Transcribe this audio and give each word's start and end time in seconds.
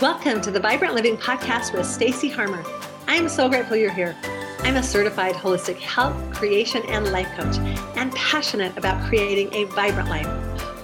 Welcome 0.00 0.40
to 0.40 0.50
the 0.50 0.58
Vibrant 0.58 0.94
Living 0.94 1.18
Podcast 1.18 1.74
with 1.74 1.84
Stacy 1.84 2.30
Harmer. 2.30 2.64
I'm 3.06 3.28
so 3.28 3.50
grateful 3.50 3.76
you're 3.76 3.92
here. 3.92 4.16
I'm 4.60 4.76
a 4.76 4.82
certified 4.82 5.34
holistic 5.34 5.76
health, 5.76 6.16
creation, 6.32 6.82
and 6.88 7.12
life 7.12 7.28
coach 7.36 7.58
and 7.98 8.10
passionate 8.14 8.74
about 8.78 9.06
creating 9.10 9.52
a 9.52 9.64
vibrant 9.64 10.08
life. 10.08 10.26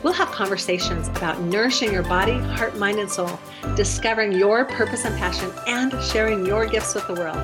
We'll 0.03 0.13
have 0.13 0.31
conversations 0.33 1.09
about 1.09 1.41
nourishing 1.41 1.91
your 1.95 2.03
body, 2.03 2.37
heart, 2.37 2.77
mind, 2.77 2.99
and 2.99 3.11
soul, 3.11 3.41
discovering 3.75 4.33
your 4.33 4.67
purpose 4.67 5.07
and 5.07 5.17
passion, 5.17 5.51
and 5.67 5.95
sharing 6.03 6.45
your 6.45 6.67
gifts 6.67 6.95
with 6.95 7.07
the 7.07 7.15
world. 7.15 7.39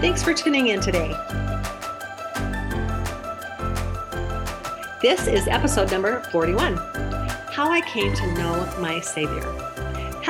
Thanks 0.00 0.22
for 0.22 0.32
tuning 0.32 0.68
in 0.68 0.80
today. 0.80 1.08
This 5.02 5.26
is 5.26 5.48
episode 5.48 5.90
number 5.90 6.22
41 6.30 6.76
How 7.50 7.72
I 7.72 7.80
Came 7.88 8.14
to 8.14 8.34
Know 8.34 8.72
My 8.78 9.00
Savior. 9.00 9.67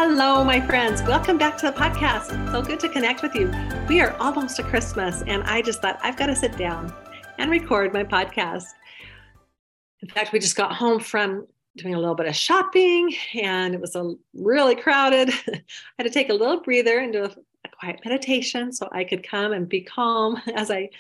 Hello, 0.01 0.45
my 0.45 0.65
friends. 0.65 1.03
Welcome 1.03 1.39
back 1.39 1.59
to 1.59 1.67
the 1.67 1.73
podcast. 1.73 2.53
So 2.53 2.63
good 2.63 2.79
to 2.79 2.89
connect 2.89 3.21
with 3.21 3.35
you. 3.35 3.53
We 3.89 4.01
are 4.01 4.17
almost 4.19 4.55
to 4.59 4.63
Christmas, 4.63 5.25
and 5.27 5.43
I 5.43 5.61
just 5.61 5.83
thought 5.83 5.99
I've 6.05 6.17
got 6.17 6.27
to 6.27 6.37
sit 6.37 6.57
down 6.57 6.95
and 7.39 7.51
record 7.51 7.93
my 7.93 8.05
podcast. 8.05 8.67
In 10.01 10.09
fact, 10.09 10.33
we 10.33 10.39
just 10.39 10.55
got 10.55 10.73
home 10.73 11.01
from 11.01 11.49
doing 11.77 11.95
a 11.95 11.99
little 11.99 12.15
bit 12.15 12.27
of 12.27 12.37
shopping, 12.37 13.13
and 13.43 13.75
it 13.75 13.81
was 13.81 13.97
a 13.97 14.15
really 14.35 14.77
crowded. 14.77 15.31
I 15.49 15.63
had 15.99 16.05
to 16.05 16.11
take 16.11 16.29
a 16.29 16.33
little 16.33 16.61
breather 16.61 17.01
and 17.01 17.13
do 17.13 17.25
a, 17.25 17.31
a 17.65 17.69
quiet 17.81 17.99
meditation 18.05 18.73
so 18.73 18.89
I 18.93 19.03
could 19.03 19.29
come 19.29 19.51
and 19.51 19.69
be 19.69 19.81
calm 19.81 20.41
as 20.55 20.71
I 20.71 20.91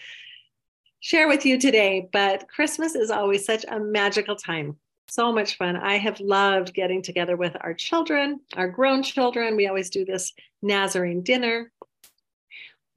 share 0.98 1.28
with 1.28 1.46
you 1.46 1.56
today. 1.56 2.08
But 2.12 2.48
Christmas 2.48 2.96
is 2.96 3.12
always 3.12 3.44
such 3.44 3.64
a 3.68 3.78
magical 3.78 4.34
time. 4.34 4.76
So 5.10 5.32
much 5.32 5.56
fun. 5.56 5.76
I 5.76 5.96
have 5.96 6.20
loved 6.20 6.74
getting 6.74 7.00
together 7.00 7.36
with 7.36 7.56
our 7.62 7.72
children, 7.72 8.40
our 8.56 8.68
grown 8.68 9.02
children. 9.02 9.56
We 9.56 9.66
always 9.66 9.88
do 9.88 10.04
this 10.04 10.34
Nazarene 10.60 11.22
dinner. 11.22 11.72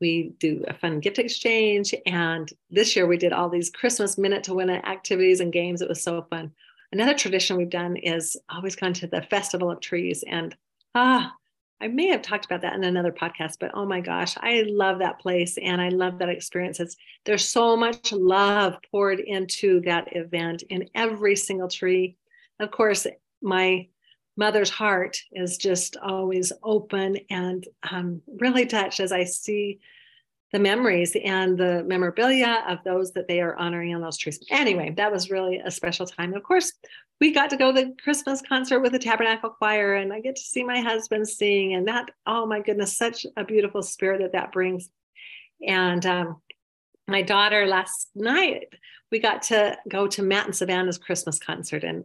We 0.01 0.33
do 0.39 0.63
a 0.67 0.73
fun 0.73 0.99
gift 0.99 1.19
exchange. 1.19 1.95
And 2.05 2.51
this 2.69 2.95
year 2.95 3.07
we 3.07 3.17
did 3.17 3.31
all 3.31 3.49
these 3.49 3.69
Christmas 3.69 4.17
minute 4.17 4.43
to 4.45 4.53
win 4.53 4.69
activities 4.69 5.39
and 5.39 5.53
games. 5.53 5.81
It 5.81 5.87
was 5.87 6.03
so 6.03 6.23
fun. 6.29 6.51
Another 6.91 7.13
tradition 7.13 7.55
we've 7.55 7.69
done 7.69 7.95
is 7.95 8.35
always 8.49 8.75
gone 8.75 8.93
to 8.93 9.07
the 9.07 9.21
Festival 9.21 9.71
of 9.71 9.79
Trees. 9.79 10.25
And 10.27 10.53
ah, 10.93 11.33
I 11.81 11.87
may 11.87 12.07
have 12.09 12.21
talked 12.21 12.45
about 12.45 12.61
that 12.61 12.75
in 12.75 12.83
another 12.83 13.11
podcast, 13.11 13.57
but 13.59 13.71
oh 13.73 13.85
my 13.87 14.01
gosh, 14.01 14.37
I 14.39 14.65
love 14.67 14.99
that 14.99 15.19
place 15.19 15.57
and 15.57 15.81
I 15.81 15.89
love 15.89 16.19
that 16.19 16.29
experience. 16.29 16.79
It's, 16.79 16.95
there's 17.25 17.49
so 17.49 17.75
much 17.75 18.11
love 18.11 18.75
poured 18.91 19.19
into 19.19 19.81
that 19.81 20.15
event 20.15 20.63
in 20.69 20.87
every 20.93 21.35
single 21.35 21.67
tree. 21.67 22.17
Of 22.59 22.69
course, 22.69 23.07
my 23.41 23.87
mother's 24.37 24.69
heart 24.69 25.19
is 25.31 25.57
just 25.57 25.97
always 25.97 26.53
open 26.63 27.17
and 27.31 27.67
um, 27.89 28.21
really 28.39 28.67
touched 28.67 28.99
as 28.99 29.11
I 29.11 29.23
see 29.23 29.79
the 30.51 30.59
memories 30.59 31.15
and 31.23 31.57
the 31.57 31.83
memorabilia 31.83 32.63
of 32.67 32.79
those 32.83 33.13
that 33.13 33.27
they 33.27 33.39
are 33.39 33.55
honoring 33.55 33.95
on 33.95 34.01
those 34.01 34.17
trees. 34.17 34.39
Anyway, 34.49 34.93
that 34.97 35.11
was 35.11 35.31
really 35.31 35.61
a 35.63 35.71
special 35.71 36.05
time. 36.05 36.33
Of 36.33 36.43
course, 36.43 36.73
we 37.21 37.31
got 37.31 37.49
to 37.51 37.57
go 37.57 37.71
to 37.71 37.81
the 37.81 37.95
Christmas 38.03 38.41
concert 38.41 38.81
with 38.81 38.91
the 38.91 38.99
Tabernacle 38.99 39.51
Choir, 39.51 39.95
and 39.95 40.11
I 40.11 40.19
get 40.19 40.35
to 40.35 40.41
see 40.41 40.63
my 40.63 40.81
husband 40.81 41.27
sing, 41.27 41.73
and 41.73 41.87
that, 41.87 42.09
oh 42.25 42.45
my 42.45 42.59
goodness, 42.59 42.97
such 42.97 43.25
a 43.37 43.45
beautiful 43.45 43.81
spirit 43.81 44.21
that 44.21 44.33
that 44.33 44.51
brings. 44.51 44.89
And 45.65 46.05
um, 46.05 46.41
my 47.07 47.21
daughter 47.21 47.65
last 47.65 48.09
night, 48.15 48.73
we 49.11 49.19
got 49.19 49.43
to 49.43 49.77
go 49.87 50.07
to 50.07 50.23
Matt 50.23 50.47
and 50.47 50.55
Savannah's 50.55 50.97
Christmas 50.97 51.39
concert, 51.39 51.83
and 51.83 52.03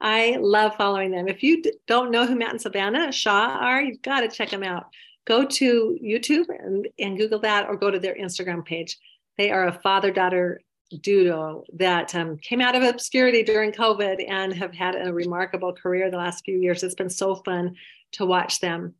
I 0.00 0.38
love 0.40 0.76
following 0.76 1.10
them. 1.10 1.28
If 1.28 1.42
you 1.42 1.62
don't 1.86 2.10
know 2.10 2.26
who 2.26 2.36
Matt 2.36 2.50
and 2.50 2.60
Savannah 2.60 3.12
Shaw 3.12 3.58
are, 3.60 3.80
you've 3.80 4.02
got 4.02 4.20
to 4.20 4.28
check 4.28 4.50
them 4.50 4.62
out 4.62 4.86
go 5.28 5.44
to 5.44 5.98
YouTube 6.02 6.46
and, 6.48 6.88
and 6.98 7.18
Google 7.18 7.38
that 7.40 7.68
or 7.68 7.76
go 7.76 7.90
to 7.90 8.00
their 8.00 8.16
Instagram 8.16 8.64
page. 8.64 8.98
They 9.36 9.50
are 9.50 9.68
a 9.68 9.80
father 9.80 10.10
daughter 10.10 10.60
duo 11.02 11.64
that 11.74 12.14
um, 12.14 12.38
came 12.38 12.62
out 12.62 12.74
of 12.74 12.82
obscurity 12.82 13.42
during 13.42 13.70
COVID 13.70 14.24
and 14.26 14.54
have 14.54 14.74
had 14.74 14.96
a 14.96 15.12
remarkable 15.12 15.74
career 15.74 16.10
the 16.10 16.16
last 16.16 16.44
few 16.46 16.58
years. 16.58 16.82
It's 16.82 16.94
been 16.94 17.10
so 17.10 17.36
fun 17.36 17.76
to 18.12 18.24
watch 18.24 18.60
them. 18.60 18.94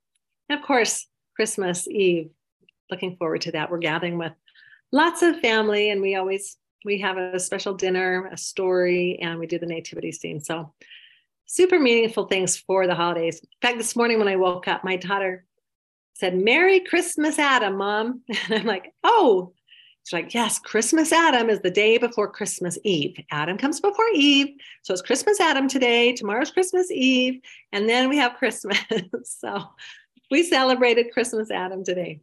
And 0.50 0.60
of 0.60 0.66
course, 0.66 1.06
Christmas 1.34 1.88
Eve, 1.88 2.28
looking 2.90 3.16
forward 3.16 3.40
to 3.42 3.52
that. 3.52 3.70
We're 3.70 3.78
gathering 3.78 4.18
with 4.18 4.32
lots 4.92 5.22
of 5.22 5.40
family 5.40 5.90
and 5.90 6.02
we 6.02 6.14
always 6.14 6.58
we 6.84 7.00
have 7.00 7.16
a 7.16 7.40
special 7.40 7.74
dinner, 7.74 8.30
a 8.32 8.36
story, 8.36 9.18
and 9.20 9.38
we 9.38 9.46
do 9.46 9.58
the 9.58 9.66
nativity 9.66 10.12
scene. 10.12 10.40
So 10.40 10.72
super 11.46 11.78
meaningful 11.80 12.26
things 12.26 12.56
for 12.56 12.86
the 12.86 12.94
holidays. 12.94 13.40
In 13.40 13.48
fact, 13.60 13.78
this 13.78 13.96
morning 13.96 14.18
when 14.18 14.28
I 14.28 14.36
woke 14.36 14.68
up, 14.68 14.84
my 14.84 14.96
daughter 14.96 15.44
said, 16.18 16.36
Merry 16.36 16.80
Christmas, 16.80 17.38
Adam, 17.38 17.76
mom. 17.76 18.22
And 18.28 18.60
I'm 18.60 18.66
like, 18.66 18.92
oh, 19.04 19.52
she's 20.04 20.12
like, 20.12 20.34
yes, 20.34 20.58
Christmas 20.58 21.12
Adam 21.12 21.48
is 21.48 21.60
the 21.60 21.70
day 21.70 21.96
before 21.96 22.30
Christmas 22.30 22.76
Eve. 22.82 23.16
Adam 23.30 23.56
comes 23.56 23.80
before 23.80 24.08
Eve. 24.12 24.56
So 24.82 24.92
it's 24.92 25.02
Christmas 25.02 25.40
Adam 25.40 25.68
today. 25.68 26.12
Tomorrow's 26.12 26.50
Christmas 26.50 26.90
Eve. 26.90 27.40
And 27.72 27.88
then 27.88 28.08
we 28.08 28.18
have 28.18 28.34
Christmas. 28.38 28.78
so 29.24 29.62
we 30.30 30.42
celebrated 30.42 31.12
Christmas 31.12 31.50
Adam 31.50 31.84
today. 31.84 32.20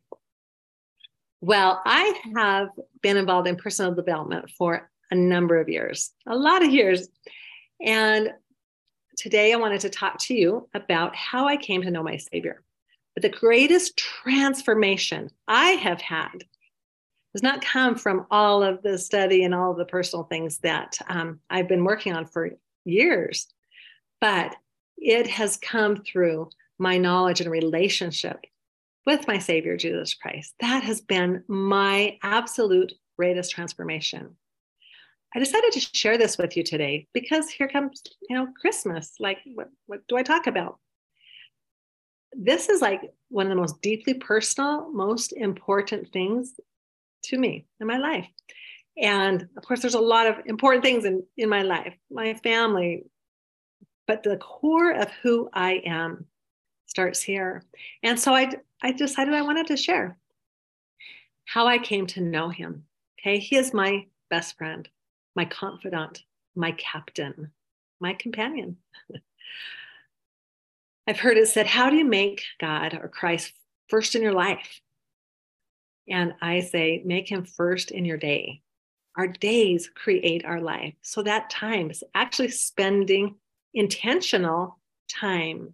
Well, 1.41 1.81
I 1.85 2.19
have 2.35 2.69
been 3.01 3.17
involved 3.17 3.47
in 3.47 3.55
personal 3.55 3.93
development 3.93 4.49
for 4.57 4.89
a 5.11 5.15
number 5.15 5.59
of 5.59 5.69
years, 5.69 6.11
a 6.27 6.35
lot 6.35 6.63
of 6.63 6.71
years. 6.71 7.07
And 7.81 8.31
today 9.15 9.53
I 9.53 9.57
wanted 9.57 9.81
to 9.81 9.89
talk 9.89 10.17
to 10.23 10.33
you 10.33 10.67
about 10.73 11.15
how 11.15 11.47
I 11.47 11.55
came 11.55 11.83
to 11.83 11.91
know 11.91 12.03
my 12.03 12.17
Savior. 12.17 12.64
But 13.15 13.21
the 13.21 13.29
greatest 13.29 13.97
transformation 13.97 15.31
I 15.47 15.71
have 15.71 16.01
had 16.01 16.43
does 17.33 17.43
not 17.43 17.63
come 17.63 17.95
from 17.95 18.27
all 18.29 18.63
of 18.63 18.81
the 18.81 18.97
study 18.97 19.43
and 19.43 19.55
all 19.55 19.71
of 19.71 19.77
the 19.77 19.85
personal 19.85 20.23
things 20.25 20.59
that 20.59 20.97
um, 21.07 21.39
I've 21.49 21.67
been 21.67 21.83
working 21.83 22.13
on 22.13 22.25
for 22.25 22.51
years, 22.85 23.47
but 24.21 24.55
it 24.97 25.27
has 25.27 25.57
come 25.57 25.97
through 25.97 26.49
my 26.77 26.97
knowledge 26.97 27.41
and 27.41 27.51
relationship 27.51 28.39
with 29.05 29.27
my 29.27 29.37
Savior 29.37 29.77
Jesus 29.77 30.13
Christ. 30.13 30.53
That 30.59 30.83
has 30.83 31.01
been 31.01 31.43
my 31.47 32.17
absolute 32.23 32.93
greatest 33.17 33.51
transformation. 33.51 34.35
I 35.35 35.39
decided 35.39 35.73
to 35.73 35.79
share 35.81 36.17
this 36.17 36.37
with 36.37 36.55
you 36.55 36.63
today 36.63 37.07
because 37.13 37.49
here 37.49 37.67
comes, 37.67 38.01
you 38.29 38.35
know, 38.37 38.47
Christmas. 38.59 39.13
Like, 39.19 39.39
what, 39.53 39.69
what 39.85 40.01
do 40.07 40.17
I 40.17 40.23
talk 40.23 40.47
about? 40.47 40.79
This 42.37 42.69
is 42.69 42.81
like 42.81 43.01
one 43.29 43.45
of 43.45 43.49
the 43.49 43.55
most 43.55 43.81
deeply 43.81 44.13
personal, 44.13 44.91
most 44.91 45.33
important 45.33 46.11
things 46.11 46.59
to 47.23 47.37
me 47.37 47.65
in 47.79 47.87
my 47.87 47.97
life. 47.97 48.27
And 48.97 49.47
of 49.57 49.63
course, 49.65 49.81
there's 49.81 49.93
a 49.93 49.99
lot 49.99 50.27
of 50.27 50.45
important 50.45 50.83
things 50.83 51.05
in, 51.05 51.23
in 51.37 51.49
my 51.49 51.63
life, 51.63 51.95
my 52.09 52.33
family, 52.35 53.03
but 54.07 54.23
the 54.23 54.37
core 54.37 54.91
of 54.91 55.09
who 55.21 55.49
I 55.53 55.81
am 55.85 56.25
starts 56.85 57.21
here. 57.21 57.63
And 58.03 58.19
so 58.19 58.33
I, 58.33 58.51
I 58.81 58.91
decided 58.91 59.33
I 59.33 59.41
wanted 59.41 59.67
to 59.67 59.77
share 59.77 60.17
how 61.45 61.67
I 61.67 61.77
came 61.77 62.07
to 62.07 62.21
know 62.21 62.49
him. 62.49 62.85
Okay. 63.19 63.39
He 63.39 63.55
is 63.55 63.73
my 63.73 64.05
best 64.29 64.57
friend, 64.57 64.87
my 65.35 65.45
confidant, 65.45 66.23
my 66.55 66.71
captain, 66.73 67.51
my 67.99 68.13
companion. 68.13 68.77
I've 71.07 71.19
heard 71.19 71.37
it 71.37 71.47
said, 71.47 71.67
How 71.67 71.89
do 71.89 71.95
you 71.95 72.05
make 72.05 72.43
God 72.59 72.97
or 72.99 73.07
Christ 73.07 73.53
first 73.89 74.15
in 74.15 74.21
your 74.21 74.33
life? 74.33 74.81
And 76.09 76.33
I 76.41 76.61
say, 76.61 77.01
Make 77.05 77.29
him 77.29 77.45
first 77.45 77.91
in 77.91 78.05
your 78.05 78.17
day. 78.17 78.61
Our 79.17 79.27
days 79.27 79.89
create 79.93 80.45
our 80.45 80.59
life. 80.59 80.93
So 81.01 81.23
that 81.23 81.49
time 81.49 81.89
is 81.89 82.03
actually 82.13 82.49
spending 82.49 83.35
intentional 83.73 84.79
time. 85.09 85.73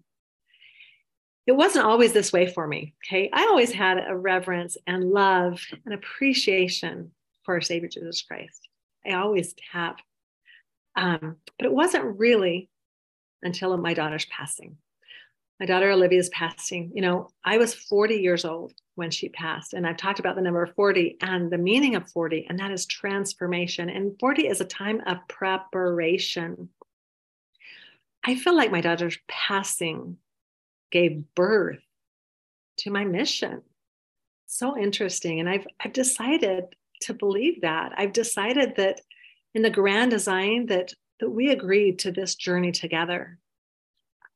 It 1.48 1.54
wasn't 1.54 1.86
always 1.86 2.14
this 2.14 2.32
way 2.32 2.48
for 2.48 2.68
me. 2.68 2.94
Okay. 3.06 3.30
I 3.34 3.44
always 3.44 3.72
had 3.72 4.04
a 4.08 4.16
reverence 4.16 4.78
and 4.86 5.10
love 5.10 5.60
and 5.86 5.94
appreciation 5.94 7.12
for 7.44 7.56
our 7.56 7.62
Savior 7.62 7.90
Jesus 7.90 8.22
Christ. 8.22 8.68
I 9.06 9.14
always 9.14 9.56
have. 9.72 9.96
Um, 10.96 11.38
but 11.58 11.66
it 11.66 11.74
wasn't 11.74 12.20
really 12.20 12.70
until 13.42 13.76
my 13.78 13.94
daughter's 13.94 14.26
passing 14.26 14.78
my 15.62 15.68
daughter 15.68 15.92
Olivia's 15.92 16.30
passing. 16.30 16.92
You 16.92 17.04
know, 17.04 17.30
I 17.46 17.60
was 17.60 17.76
40 17.76 18.16
years 18.16 18.46
old 18.46 18.74
when 18.96 19.12
she 19.12 19.30
passed, 19.30 19.74
and 19.74 19.86
I've 19.86 19.96
talked 19.96 20.18
about 20.20 20.36
the 20.36 20.42
number 20.42 20.66
40 20.66 21.18
and 21.22 21.52
the 21.52 21.60
meaning 21.60 21.94
of 21.94 22.10
40, 22.10 22.48
and 22.50 22.58
that 22.58 22.72
is 22.72 22.88
transformation. 22.88 23.88
And 23.88 24.20
40 24.20 24.48
is 24.48 24.60
a 24.60 24.66
time 24.66 25.04
of 25.06 25.20
preparation. 25.28 26.70
I 28.24 28.34
feel 28.34 28.56
like 28.56 28.72
my 28.72 28.82
daughter's 28.82 29.20
passing 29.28 30.18
gave 30.92 31.24
birth 31.36 31.84
to 32.78 32.90
my 32.90 33.06
mission. 33.06 33.62
So 34.48 34.76
interesting. 34.76 35.40
And 35.40 35.48
I've, 35.48 35.68
I've 35.80 35.94
decided 35.94 36.76
to 37.02 37.14
believe 37.14 37.62
that. 37.62 37.94
I've 37.96 38.14
decided 38.14 38.78
that 38.78 39.02
in 39.54 39.62
the 39.62 39.70
grand 39.70 40.10
design 40.10 40.66
that, 40.68 40.92
that 41.20 41.30
we 41.30 41.52
agreed 41.52 42.00
to 42.00 42.12
this 42.12 42.34
journey 42.34 42.72
together 42.72 43.38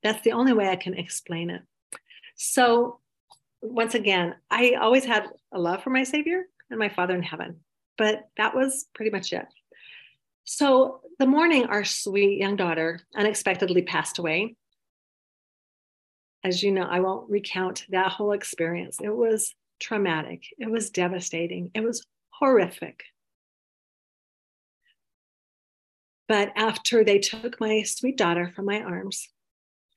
that's 0.05 0.21
the 0.21 0.33
only 0.33 0.53
way 0.53 0.69
I 0.69 0.75
can 0.75 0.93
explain 0.93 1.49
it. 1.49 1.63
So, 2.35 2.99
once 3.63 3.95
again, 3.95 4.35
I 4.51 4.75
always 4.79 5.03
had 5.03 5.25
a 5.51 5.59
love 5.59 5.81
for 5.81 5.89
my 5.89 6.03
Savior 6.03 6.43
and 6.69 6.77
my 6.77 6.89
Father 6.89 7.15
in 7.15 7.23
heaven, 7.23 7.61
but 7.97 8.29
that 8.37 8.53
was 8.55 8.85
pretty 8.93 9.09
much 9.09 9.33
it. 9.33 9.47
So, 10.43 11.01
the 11.17 11.25
morning 11.25 11.65
our 11.65 11.83
sweet 11.83 12.39
young 12.39 12.55
daughter 12.55 12.99
unexpectedly 13.15 13.81
passed 13.81 14.19
away, 14.19 14.55
as 16.43 16.61
you 16.61 16.71
know, 16.71 16.83
I 16.83 16.99
won't 16.99 17.27
recount 17.27 17.87
that 17.89 18.11
whole 18.11 18.33
experience. 18.33 18.99
It 19.01 19.15
was 19.15 19.55
traumatic, 19.79 20.43
it 20.59 20.69
was 20.69 20.91
devastating, 20.91 21.71
it 21.73 21.83
was 21.83 22.05
horrific. 22.29 23.05
But 26.27 26.53
after 26.55 27.03
they 27.03 27.17
took 27.17 27.59
my 27.59 27.81
sweet 27.81 28.17
daughter 28.17 28.51
from 28.55 28.65
my 28.65 28.81
arms, 28.81 29.29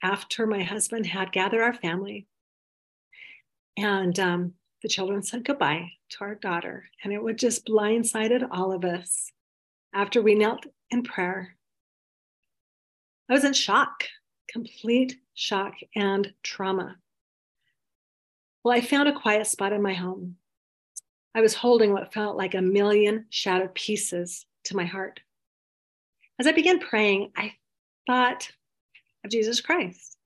after 0.03 0.47
my 0.47 0.63
husband 0.63 1.07
had 1.07 1.33
gathered 1.33 1.63
our 1.63 1.75
family, 1.75 2.27
and 3.77 4.19
um, 4.19 4.53
the 4.83 4.89
children 4.89 5.23
said 5.23 5.45
goodbye 5.45 5.91
to 6.11 6.19
our 6.21 6.35
daughter, 6.35 6.85
and 7.03 7.13
it 7.13 7.23
would 7.23 7.39
just 7.39 7.67
blindsided 7.67 8.47
all 8.51 8.73
of 8.73 8.85
us. 8.85 9.33
After 9.95 10.21
we 10.21 10.35
knelt 10.35 10.67
in 10.91 11.03
prayer, 11.03 11.57
I 13.29 13.33
was 13.33 13.45
in 13.45 13.53
shock, 13.53 14.05
complete 14.49 15.17
shock 15.35 15.75
and 15.95 16.33
trauma. 16.43 16.97
Well, 18.63 18.77
I 18.77 18.81
found 18.81 19.09
a 19.09 19.19
quiet 19.19 19.47
spot 19.47 19.73
in 19.73 19.83
my 19.83 19.95
home. 19.95 20.37
I 21.35 21.41
was 21.41 21.55
holding 21.55 21.93
what 21.93 22.13
felt 22.13 22.37
like 22.37 22.55
a 22.55 22.63
million 22.63 23.27
shattered 23.31 23.75
pieces 23.75 24.47
to 24.65 24.77
my 24.77 24.85
heart. 24.85 25.21
As 26.39 26.47
I 26.47 26.53
began 26.53 26.79
praying, 26.79 27.33
I 27.37 27.53
thought 28.07 28.51
of 29.25 29.31
Jesus 29.31 29.61
Christ. 29.61 30.17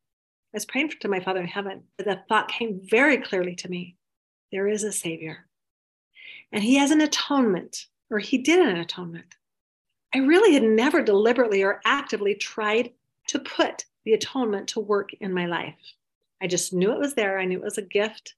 I 0.52 0.56
was 0.56 0.66
praying 0.66 0.92
to 1.00 1.08
my 1.08 1.20
Father 1.20 1.40
in 1.40 1.46
heaven. 1.46 1.82
The 1.98 2.20
thought 2.28 2.48
came 2.48 2.80
very 2.90 3.16
clearly 3.18 3.54
to 3.56 3.70
me 3.70 3.96
there 4.50 4.68
is 4.68 4.84
a 4.84 4.92
Savior, 4.92 5.46
and 6.52 6.62
He 6.62 6.76
has 6.76 6.90
an 6.90 7.00
atonement, 7.00 7.86
or 8.10 8.18
He 8.18 8.38
did 8.38 8.58
an 8.58 8.76
atonement. 8.76 9.36
I 10.14 10.18
really 10.18 10.52
had 10.52 10.62
never 10.62 11.02
deliberately 11.02 11.62
or 11.62 11.80
actively 11.84 12.34
tried 12.34 12.90
to 13.28 13.38
put 13.38 13.86
the 14.04 14.12
atonement 14.12 14.68
to 14.68 14.80
work 14.80 15.14
in 15.14 15.32
my 15.32 15.46
life. 15.46 15.78
I 16.42 16.46
just 16.48 16.72
knew 16.72 16.92
it 16.92 16.98
was 16.98 17.14
there. 17.14 17.38
I 17.38 17.46
knew 17.46 17.58
it 17.58 17.64
was 17.64 17.78
a 17.78 17.82
gift, 17.82 18.34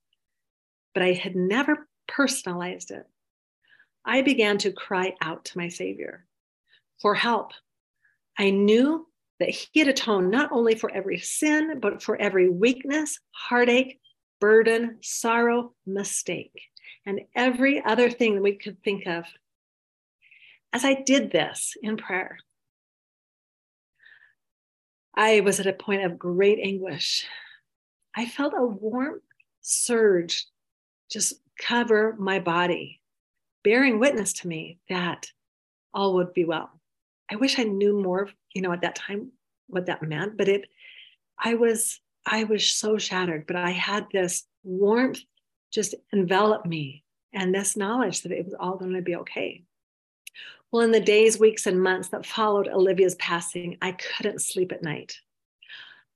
but 0.93 1.03
I 1.03 1.11
had 1.11 1.35
never 1.35 1.87
personalized 2.07 2.91
it. 2.91 3.07
I 4.05 4.21
began 4.21 4.57
to 4.59 4.71
cry 4.71 5.15
out 5.21 5.43
to 5.45 5.57
my 5.57 5.67
Savior 5.67 6.25
for 7.01 7.15
help, 7.15 7.53
I 8.37 8.49
knew 8.49 9.07
that 9.39 9.49
he 9.49 9.79
had 9.79 9.89
atoned 9.89 10.31
not 10.31 10.51
only 10.51 10.75
for 10.75 10.91
every 10.91 11.19
sin, 11.19 11.79
but 11.79 12.01
for 12.01 12.15
every 12.15 12.49
weakness, 12.49 13.19
heartache, 13.31 13.99
burden, 14.39 14.97
sorrow, 15.01 15.73
mistake, 15.85 16.61
and 17.05 17.21
every 17.35 17.83
other 17.83 18.09
thing 18.09 18.35
that 18.35 18.43
we 18.43 18.55
could 18.55 18.81
think 18.83 19.05
of. 19.07 19.25
As 20.73 20.83
I 20.83 20.93
did 20.93 21.31
this 21.31 21.75
in 21.81 21.97
prayer, 21.97 22.37
I 25.15 25.39
was 25.41 25.59
at 25.59 25.67
a 25.67 25.73
point 25.73 26.03
of 26.03 26.19
great 26.19 26.59
anguish. 26.61 27.25
I 28.15 28.25
felt 28.25 28.53
a 28.55 28.65
warm 28.65 29.21
surge 29.61 30.45
just 31.09 31.33
cover 31.57 32.15
my 32.17 32.39
body, 32.39 33.01
bearing 33.63 33.99
witness 33.99 34.33
to 34.33 34.47
me 34.47 34.79
that 34.89 35.31
all 35.93 36.15
would 36.15 36.33
be 36.33 36.43
well. 36.43 36.69
I 37.31 37.35
wish 37.35 37.59
I 37.59 37.63
knew 37.63 38.01
more, 38.01 38.29
you 38.53 38.61
know, 38.61 38.71
at 38.71 38.81
that 38.81 38.95
time 38.95 39.31
what 39.67 39.87
that 39.87 40.03
meant, 40.03 40.37
but 40.37 40.47
it, 40.47 40.65
I 41.39 41.55
was, 41.55 41.99
I 42.25 42.43
was 42.43 42.69
so 42.69 42.97
shattered, 42.97 43.47
but 43.47 43.55
I 43.55 43.71
had 43.71 44.07
this 44.11 44.45
warmth 44.63 45.21
just 45.71 45.95
envelop 46.13 46.65
me 46.65 47.03
and 47.33 47.53
this 47.53 47.75
knowledge 47.75 48.21
that 48.21 48.31
it 48.31 48.45
was 48.45 48.55
all 48.59 48.77
going 48.77 48.93
to 48.93 49.01
be 49.01 49.15
okay. 49.17 49.63
Well, 50.71 50.83
in 50.83 50.91
the 50.91 50.99
days, 50.99 51.39
weeks, 51.39 51.67
and 51.67 51.81
months 51.81 52.09
that 52.09 52.25
followed 52.25 52.67
Olivia's 52.67 53.15
passing, 53.15 53.77
I 53.81 53.93
couldn't 53.93 54.41
sleep 54.41 54.71
at 54.71 54.83
night. 54.83 55.17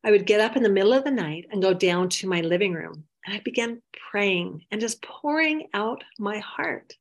I 0.03 0.11
would 0.11 0.25
get 0.25 0.39
up 0.39 0.55
in 0.55 0.63
the 0.63 0.69
middle 0.69 0.93
of 0.93 1.03
the 1.03 1.11
night 1.11 1.47
and 1.51 1.61
go 1.61 1.73
down 1.73 2.09
to 2.09 2.27
my 2.27 2.41
living 2.41 2.73
room, 2.73 3.05
and 3.25 3.35
I 3.35 3.39
began 3.39 3.81
praying 4.11 4.65
and 4.71 4.81
just 4.81 5.01
pouring 5.01 5.67
out 5.73 6.03
my 6.17 6.39
heart. 6.39 6.95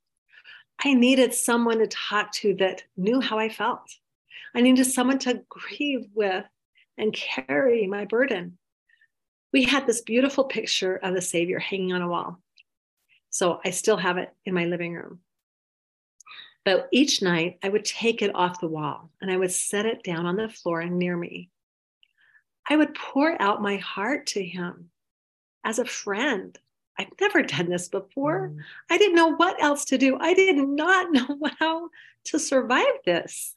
I 0.85 0.95
needed 0.95 1.35
someone 1.35 1.79
to 1.79 1.87
talk 1.89 2.33
to 2.33 2.55
that 2.57 2.85
knew 2.97 3.21
how 3.21 3.39
I 3.39 3.49
felt. 3.49 3.91
I 4.55 4.61
needed 4.61 4.85
someone 4.85 5.19
to 5.21 5.43
grieve 5.49 6.07
with 6.15 6.45
and 6.97 7.13
carry 7.13 7.87
my 7.87 8.05
burden. 8.05 8.59
We 9.53 9.65
had 9.65 9.87
this 9.87 10.03
beautiful 10.03 10.45
picture 10.45 10.97
of 10.97 11.15
the 11.15 11.23
Savior 11.23 11.59
hanging 11.59 11.93
on 11.93 12.03
a 12.03 12.09
wall. 12.09 12.41
So 13.31 13.61
I 13.65 13.71
still 13.71 13.97
have 13.97 14.19
it 14.19 14.33
in 14.45 14.55
my 14.55 14.67
living 14.67 14.95
room. 14.95 15.21
But 16.65 16.89
each 16.93 17.23
night 17.23 17.59
I 17.63 17.69
would 17.69 17.85
take 17.85 18.21
it 18.21 18.35
off 18.35 18.61
the 18.61 18.69
wall 18.69 19.11
and 19.21 19.31
I 19.31 19.37
would 19.37 19.53
set 19.53 19.87
it 19.87 20.03
down 20.03 20.27
on 20.27 20.37
the 20.37 20.49
floor 20.49 20.85
near 20.85 21.17
me. 21.17 21.51
I 22.69 22.77
would 22.77 22.95
pour 22.95 23.41
out 23.41 23.63
my 23.63 23.77
heart 23.77 24.27
to 24.29 24.45
him 24.45 24.91
as 25.65 25.79
a 25.79 25.85
friend, 25.85 26.59
I've 26.99 27.13
never 27.21 27.43
done 27.43 27.71
this 27.71 27.89
before. 27.89 28.49
Mm. 28.49 28.59
I 28.91 28.99
didn't 28.99 29.15
know 29.15 29.35
what 29.35 29.63
else 29.63 29.85
to 29.87 29.99
do. 29.99 30.19
I 30.21 30.35
did 30.35 30.57
not 30.57 31.13
know 31.13 31.39
how 31.59 31.91
to 32.25 32.39
survive 32.39 32.87
this. 33.05 33.55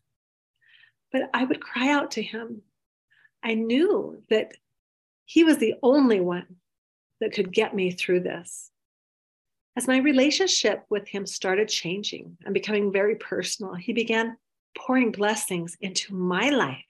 But 1.11 1.29
I 1.33 1.43
would 1.43 1.59
cry 1.59 1.89
out 1.89 2.11
to 2.11 2.21
him. 2.21 2.61
I 3.43 3.55
knew 3.55 4.21
that 4.29 4.53
he 5.25 5.43
was 5.43 5.57
the 5.57 5.75
only 5.81 6.19
one 6.19 6.57
that 7.19 7.33
could 7.33 7.51
get 7.51 7.75
me 7.75 7.91
through 7.91 8.21
this. 8.21 8.69
As 9.75 9.88
my 9.88 9.97
relationship 9.97 10.85
with 10.89 11.07
him 11.07 11.25
started 11.25 11.69
changing 11.69 12.38
and 12.45 12.53
becoming 12.53 12.91
very 12.91 13.15
personal, 13.15 13.73
he 13.73 13.93
began 13.93 14.38
pouring 14.77 15.11
blessings 15.11 15.77
into 15.81 16.13
my 16.13 16.49
life. 16.49 16.83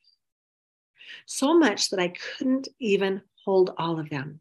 So 1.25 1.57
much 1.57 1.89
that 1.89 1.99
I 1.99 2.09
couldn't 2.09 2.67
even 2.79 3.21
hold 3.45 3.73
all 3.77 3.99
of 3.99 4.09
them. 4.09 4.39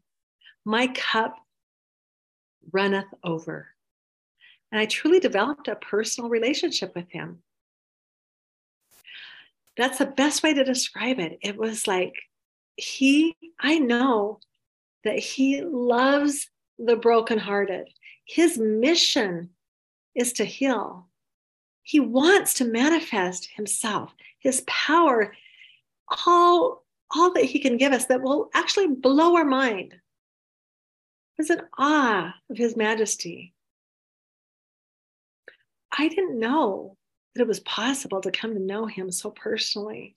My 0.65 0.87
cup 0.87 1.35
runneth 2.71 3.13
over. 3.23 3.67
And 4.71 4.79
I 4.79 4.85
truly 4.85 5.19
developed 5.19 5.67
a 5.67 5.75
personal 5.75 6.29
relationship 6.29 6.95
with 6.95 7.09
him. 7.09 7.43
That's 9.77 9.97
the 9.97 10.05
best 10.05 10.43
way 10.43 10.53
to 10.53 10.63
describe 10.63 11.19
it. 11.19 11.39
It 11.41 11.57
was 11.57 11.87
like 11.87 12.13
he, 12.75 13.35
I 13.59 13.79
know 13.79 14.39
that 15.03 15.19
he 15.19 15.61
loves 15.61 16.49
the 16.77 16.95
brokenhearted. 16.95 17.89
His 18.25 18.57
mission 18.57 19.49
is 20.15 20.33
to 20.33 20.45
heal. 20.45 21.07
He 21.83 21.99
wants 21.99 22.53
to 22.55 22.65
manifest 22.65 23.49
himself, 23.55 24.13
his 24.39 24.63
power, 24.67 25.33
all, 26.25 26.85
all 27.15 27.33
that 27.33 27.45
he 27.45 27.59
can 27.59 27.77
give 27.77 27.91
us 27.91 28.05
that 28.05 28.21
will 28.21 28.49
actually 28.53 28.87
blow 28.87 29.35
our 29.35 29.45
mind 29.45 29.95
was 31.37 31.49
in 31.49 31.61
awe 31.77 32.33
of 32.49 32.57
his 32.57 32.75
majesty. 32.75 33.53
I 35.97 36.07
didn't 36.07 36.39
know 36.39 36.97
that 37.33 37.41
it 37.41 37.47
was 37.47 37.59
possible 37.61 38.21
to 38.21 38.31
come 38.31 38.53
to 38.53 38.59
know 38.59 38.85
him 38.85 39.11
so 39.11 39.31
personally, 39.31 40.15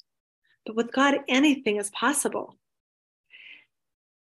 but 0.66 0.76
with 0.76 0.92
God, 0.92 1.18
anything 1.28 1.76
is 1.76 1.90
possible. 1.90 2.56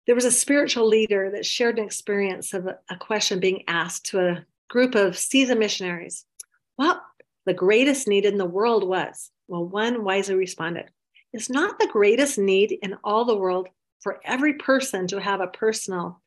There 0.07 0.15
was 0.15 0.25
a 0.25 0.31
spiritual 0.31 0.87
leader 0.87 1.31
that 1.31 1.47
shared 1.47 1.79
an 1.79 1.85
experience 1.85 2.53
of 2.53 2.67
a, 2.67 2.97
question 2.97 3.41
being 3.41 3.65
asked 3.69 4.07
to 4.07 4.21
a 4.21 4.45
group 4.69 4.95
of 4.95 5.17
seasoned 5.17 5.61
missionaries. 5.61 6.27
What 6.77 7.01
the 7.47 7.55
greatest 7.55 8.07
need 8.07 8.27
in 8.27 8.37
the 8.37 8.45
world 8.45 8.87
was? 8.87 9.31
Well, 9.49 9.67
one 9.67 10.05
wisely 10.05 10.35
responded, 10.35 10.91
It's 11.33 11.51
not 11.51 11.79
the 11.79 11.89
greatest 11.91 12.39
need 12.39 12.79
in 12.83 12.97
all 13.03 13.25
the 13.25 13.37
world 13.37 13.69
for 14.01 14.21
every 14.25 14.55
person 14.55 15.07
to 15.09 15.21
have 15.21 15.41
a 15.41 15.47
personal 15.47 16.21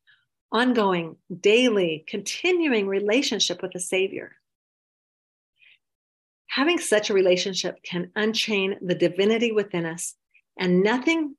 ongoing, 0.51 1.17
daily, 1.41 2.05
continuing 2.07 2.87
relationship 2.87 3.61
with 3.61 3.71
the 3.73 3.79
Savior. 3.79 4.35
Having 6.47 6.79
such 6.79 7.09
a 7.09 7.13
relationship 7.13 7.83
can 7.83 8.11
unchain 8.15 8.77
the 8.81 8.95
divinity 8.95 9.51
within 9.51 9.85
us, 9.85 10.15
and 10.57 10.81
nothing 10.81 11.35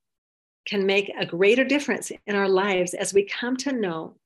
can 0.66 0.86
make 0.86 1.10
a 1.18 1.26
greater 1.26 1.64
difference 1.64 2.12
in 2.26 2.36
our 2.36 2.48
lives 2.48 2.94
as 2.94 3.14
we 3.14 3.24
come 3.24 3.56
to 3.56 3.72
know 3.72 4.16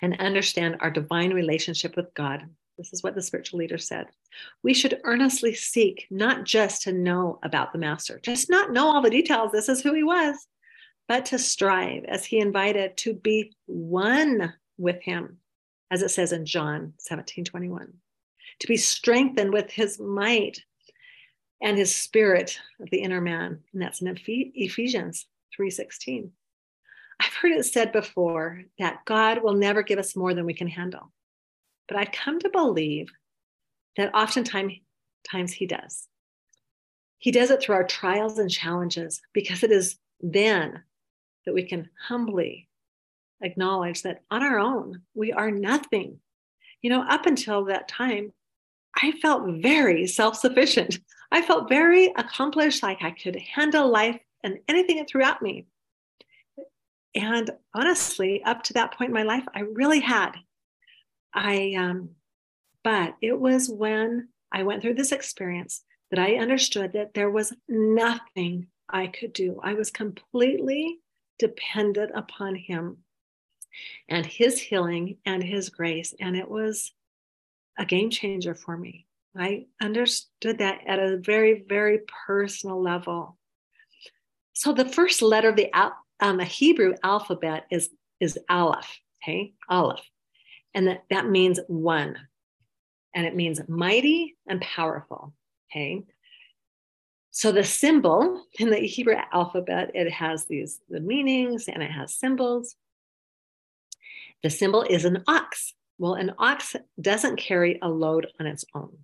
and 0.00 0.20
understand 0.20 0.76
our 0.80 0.90
divine 0.90 1.32
relationship 1.32 1.96
with 1.96 2.14
God. 2.14 2.42
This 2.78 2.92
is 2.92 3.02
what 3.02 3.16
the 3.16 3.22
spiritual 3.22 3.58
leader 3.58 3.76
said. 3.76 4.06
We 4.62 4.72
should 4.72 5.00
earnestly 5.02 5.52
seek 5.52 6.06
not 6.10 6.44
just 6.44 6.82
to 6.82 6.92
know 6.92 7.40
about 7.42 7.72
the 7.72 7.78
Master, 7.78 8.20
just 8.22 8.48
not 8.48 8.72
know 8.72 8.86
all 8.86 9.02
the 9.02 9.10
details. 9.10 9.50
This 9.50 9.68
is 9.68 9.82
who 9.82 9.92
he 9.92 10.04
was, 10.04 10.46
but 11.08 11.26
to 11.26 11.38
strive 11.38 12.04
as 12.04 12.24
he 12.26 12.38
invited 12.38 12.96
to 12.98 13.14
be 13.14 13.56
one 13.66 14.52
with 14.76 15.02
him, 15.02 15.38
as 15.90 16.02
it 16.02 16.10
says 16.10 16.32
in 16.32 16.44
John 16.44 16.92
17 16.98 17.44
21, 17.46 17.92
to 18.60 18.66
be 18.66 18.76
strengthened 18.76 19.52
with 19.52 19.70
his 19.70 19.98
might 19.98 20.62
and 21.60 21.76
his 21.76 21.94
spirit 21.94 22.60
of 22.80 22.90
the 22.90 22.98
inner 22.98 23.20
man. 23.20 23.60
And 23.72 23.82
that's 23.82 24.02
in 24.02 24.16
Ephesians 24.16 25.26
3:16. 25.58 26.30
I've 27.20 27.34
heard 27.34 27.52
it 27.52 27.64
said 27.64 27.90
before 27.90 28.62
that 28.78 29.04
God 29.04 29.42
will 29.42 29.54
never 29.54 29.82
give 29.82 29.98
us 29.98 30.14
more 30.14 30.34
than 30.34 30.46
we 30.46 30.54
can 30.54 30.68
handle. 30.68 31.12
But 31.88 31.96
I've 31.96 32.12
come 32.12 32.38
to 32.40 32.50
believe 32.50 33.10
that 33.96 34.14
oftentimes 34.14 34.74
times 35.28 35.52
he 35.52 35.66
does. 35.66 36.06
He 37.18 37.32
does 37.32 37.50
it 37.50 37.60
through 37.60 37.74
our 37.74 37.86
trials 37.86 38.38
and 38.38 38.48
challenges 38.48 39.20
because 39.32 39.64
it 39.64 39.72
is 39.72 39.98
then 40.20 40.84
that 41.48 41.54
we 41.54 41.62
can 41.62 41.88
humbly 42.06 42.68
acknowledge 43.40 44.02
that 44.02 44.20
on 44.30 44.42
our 44.42 44.58
own, 44.58 45.00
we 45.14 45.32
are 45.32 45.50
nothing. 45.50 46.20
You 46.82 46.90
know, 46.90 47.02
up 47.08 47.24
until 47.24 47.64
that 47.64 47.88
time, 47.88 48.34
I 48.94 49.12
felt 49.12 49.62
very 49.62 50.06
self 50.06 50.36
sufficient. 50.36 50.98
I 51.32 51.40
felt 51.40 51.70
very 51.70 52.12
accomplished, 52.18 52.82
like 52.82 52.98
I 53.00 53.12
could 53.12 53.36
handle 53.36 53.90
life 53.90 54.20
and 54.44 54.58
anything 54.68 54.98
that 54.98 55.08
threw 55.08 55.22
at 55.22 55.40
me. 55.40 55.64
And 57.14 57.50
honestly, 57.74 58.42
up 58.44 58.62
to 58.64 58.74
that 58.74 58.92
point 58.92 59.08
in 59.08 59.14
my 59.14 59.22
life, 59.22 59.44
I 59.54 59.60
really 59.60 60.00
had. 60.00 60.32
I, 61.32 61.76
um, 61.78 62.10
but 62.84 63.14
it 63.22 63.40
was 63.40 63.70
when 63.70 64.28
I 64.52 64.64
went 64.64 64.82
through 64.82 64.94
this 64.94 65.12
experience 65.12 65.82
that 66.10 66.20
I 66.20 66.34
understood 66.34 66.92
that 66.92 67.14
there 67.14 67.30
was 67.30 67.54
nothing 67.70 68.66
I 68.86 69.06
could 69.06 69.32
do. 69.32 69.60
I 69.62 69.72
was 69.72 69.90
completely 69.90 70.98
dependent 71.38 72.12
upon 72.14 72.54
Him 72.54 72.98
and 74.08 74.24
His 74.24 74.60
healing 74.60 75.18
and 75.24 75.42
His 75.42 75.70
grace. 75.70 76.14
And 76.20 76.36
it 76.36 76.48
was 76.48 76.92
a 77.78 77.84
game 77.84 78.10
changer 78.10 78.54
for 78.54 78.76
me. 78.76 79.06
I 79.36 79.66
understood 79.80 80.58
that 80.58 80.80
at 80.86 80.98
a 80.98 81.18
very, 81.18 81.64
very 81.68 82.00
personal 82.26 82.82
level. 82.82 83.36
So 84.52 84.72
the 84.72 84.88
first 84.88 85.22
letter 85.22 85.50
of 85.50 85.56
the 85.56 85.70
um, 86.20 86.40
Hebrew 86.40 86.94
alphabet 87.04 87.66
is 87.70 87.90
is 88.20 88.38
Aleph. 88.50 88.98
Okay, 89.22 89.54
Aleph, 89.68 90.04
and 90.74 90.88
that 90.88 91.04
that 91.10 91.28
means 91.28 91.60
one, 91.68 92.16
and 93.14 93.26
it 93.26 93.36
means 93.36 93.60
mighty 93.68 94.36
and 94.48 94.60
powerful. 94.60 95.32
Okay. 95.70 96.02
So 97.30 97.52
the 97.52 97.64
symbol 97.64 98.44
in 98.58 98.70
the 98.70 98.78
Hebrew 98.78 99.16
alphabet, 99.32 99.90
it 99.94 100.10
has 100.10 100.46
these 100.46 100.80
the 100.88 101.00
meanings 101.00 101.68
and 101.68 101.82
it 101.82 101.90
has 101.90 102.14
symbols. 102.14 102.76
The 104.42 104.50
symbol 104.50 104.82
is 104.82 105.04
an 105.04 105.22
ox. 105.26 105.74
Well, 105.98 106.14
an 106.14 106.34
ox 106.38 106.76
doesn't 107.00 107.36
carry 107.36 107.78
a 107.82 107.88
load 107.88 108.28
on 108.38 108.46
its 108.46 108.64
own. 108.74 108.98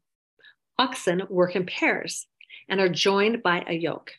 Oxen 0.78 1.22
work 1.28 1.56
in 1.56 1.66
pairs 1.66 2.26
and 2.68 2.80
are 2.80 2.88
joined 2.88 3.42
by 3.42 3.64
a 3.66 3.74
yoke. 3.74 4.12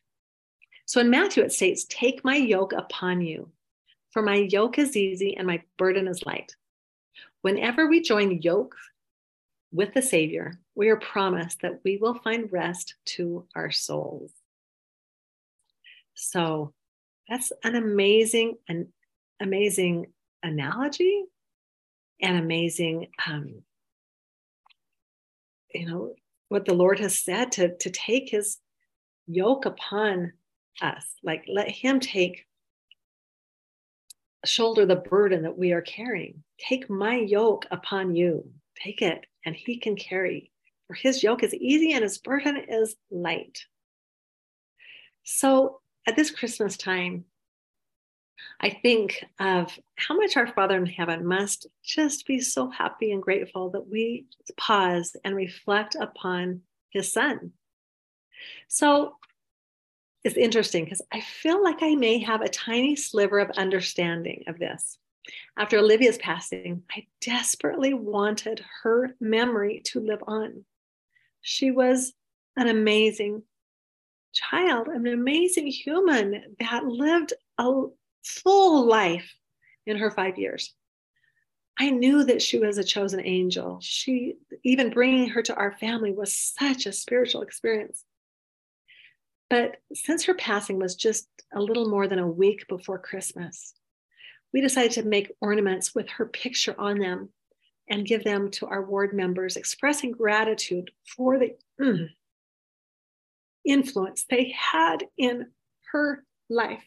So 0.86 1.02
in 1.02 1.10
Matthew, 1.10 1.44
it 1.44 1.52
states, 1.52 1.86
Take 1.90 2.24
my 2.24 2.36
yoke 2.36 2.74
upon 2.74 3.22
you, 3.22 3.50
for 4.12 4.22
my 4.22 4.36
yoke 4.36 4.78
is 4.78 4.96
easy 4.96 5.36
and 5.36 5.48
my 5.48 5.62
burden 5.78 6.08
is 6.08 6.26
light. 6.26 6.56
Whenever 7.42 7.88
we 7.88 8.02
join 8.02 8.42
yoke 8.42 8.76
with 9.72 9.94
the 9.94 10.02
Savior, 10.02 10.60
we 10.76 10.90
are 10.90 10.98
promised 10.98 11.62
that 11.62 11.80
we 11.84 11.98
will 11.98 12.16
find 12.16 12.52
rest 12.52 12.96
to 13.06 13.46
our 13.56 13.72
souls. 13.72 14.32
So 16.14 16.74
that's 17.28 17.52
an 17.64 17.76
amazing, 17.76 18.58
an 18.68 18.88
amazing 19.42 20.08
analogy, 20.44 21.26
an 22.22 22.38
amazing, 22.38 23.08
um, 23.28 23.62
you 25.74 25.88
know, 25.88 26.14
what 26.50 26.66
the 26.66 26.74
Lord 26.74 27.00
has 27.00 27.18
said 27.18 27.52
to, 27.54 27.76
to 27.78 27.90
take 27.90 28.30
his 28.30 28.58
yoke 29.28 29.66
upon 29.66 30.34
us. 30.82 31.06
Like 31.24 31.46
let 31.48 31.70
him 31.70 32.00
take 32.00 32.46
shoulder 34.46 34.86
the 34.86 34.96
burden 34.96 35.44
that 35.44 35.58
we 35.58 35.72
are 35.74 35.82
carrying. 35.82 36.44
Take 36.60 36.90
my 36.90 37.16
yoke 37.16 37.66
upon 37.72 38.16
you. 38.16 38.50
Take 38.84 39.02
it, 39.02 39.26
and 39.46 39.56
he 39.56 39.78
can 39.78 39.96
carry. 39.96 40.52
For 40.88 40.94
his 40.94 41.24
yoke 41.24 41.44
is 41.44 41.54
easy 41.54 41.94
and 41.94 42.04
his 42.04 42.18
burden 42.18 42.58
is 42.58 42.96
light. 43.10 43.66
So 45.24 45.82
at 46.08 46.16
this 46.16 46.30
Christmas 46.30 46.78
time, 46.78 47.26
I 48.60 48.70
think 48.70 49.26
of 49.40 49.78
how 49.96 50.16
much 50.16 50.38
our 50.38 50.48
Father 50.48 50.78
in 50.78 50.86
heaven 50.86 51.26
must 51.26 51.68
just 51.84 52.28
be 52.28 52.40
so 52.40 52.70
happy 52.70 53.12
and 53.12 53.22
grateful 53.22 53.72
that 53.72 53.88
we 53.88 54.28
pause 54.58 55.16
and 55.24 55.36
reflect 55.36 55.96
upon 55.96 56.62
his 56.90 57.12
son. 57.12 57.54
So 58.68 59.16
it's 60.24 60.38
interesting 60.38 60.84
because 60.84 61.02
I 61.12 61.22
feel 61.22 61.64
like 61.64 61.82
I 61.82 61.96
may 61.96 62.20
have 62.20 62.42
a 62.42 62.50
tiny 62.50 62.96
sliver 62.96 63.40
of 63.40 63.52
understanding 63.52 64.44
of 64.48 64.60
this. 64.60 64.98
After 65.58 65.78
Olivia's 65.78 66.18
passing, 66.18 66.84
I 66.92 67.08
desperately 67.22 67.94
wanted 67.94 68.64
her 68.84 69.16
memory 69.20 69.82
to 69.86 70.00
live 70.00 70.22
on. 70.28 70.66
She 71.42 71.72
was 71.72 72.14
an 72.58 72.68
amazing 72.68 73.44
child, 74.34 74.88
an 74.88 75.08
amazing 75.08 75.68
human 75.68 76.56
that 76.60 76.86
lived 76.86 77.34
a 77.58 77.86
full 78.24 78.86
life 78.86 79.34
in 79.86 79.98
her 79.98 80.12
five 80.12 80.38
years. 80.38 80.74
I 81.78 81.90
knew 81.90 82.24
that 82.24 82.42
she 82.42 82.58
was 82.58 82.78
a 82.78 82.84
chosen 82.84 83.20
angel. 83.26 83.80
She, 83.82 84.36
even 84.64 84.92
bringing 84.92 85.30
her 85.30 85.42
to 85.44 85.56
our 85.56 85.74
family 85.78 86.12
was 86.12 86.36
such 86.36 86.86
a 86.86 86.94
spiritual 86.94 87.42
experience. 87.42 88.04
But 89.50 89.78
since 89.94 90.24
her 90.24 90.34
passing 90.34 90.80
was 90.80 90.96
just 90.96 91.28
a 91.54 91.62
little 91.62 91.90
more 91.90 92.08
than 92.08 92.20
a 92.20 92.28
week 92.28 92.68
before 92.68 92.98
Christmas, 93.00 93.74
we 94.56 94.62
decided 94.62 94.94
to 94.94 95.04
make 95.04 95.34
ornaments 95.42 95.94
with 95.94 96.08
her 96.08 96.26
picture 96.26 96.74
on 96.80 96.98
them 96.98 97.28
and 97.90 98.08
give 98.08 98.24
them 98.24 98.50
to 98.50 98.66
our 98.66 98.82
ward 98.82 99.14
members, 99.14 99.58
expressing 99.58 100.12
gratitude 100.12 100.90
for 101.06 101.38
the 101.38 101.58
mm, 101.80 102.08
influence 103.66 104.24
they 104.30 104.56
had 104.58 105.04
in 105.18 105.48
her 105.92 106.24
life. 106.50 106.86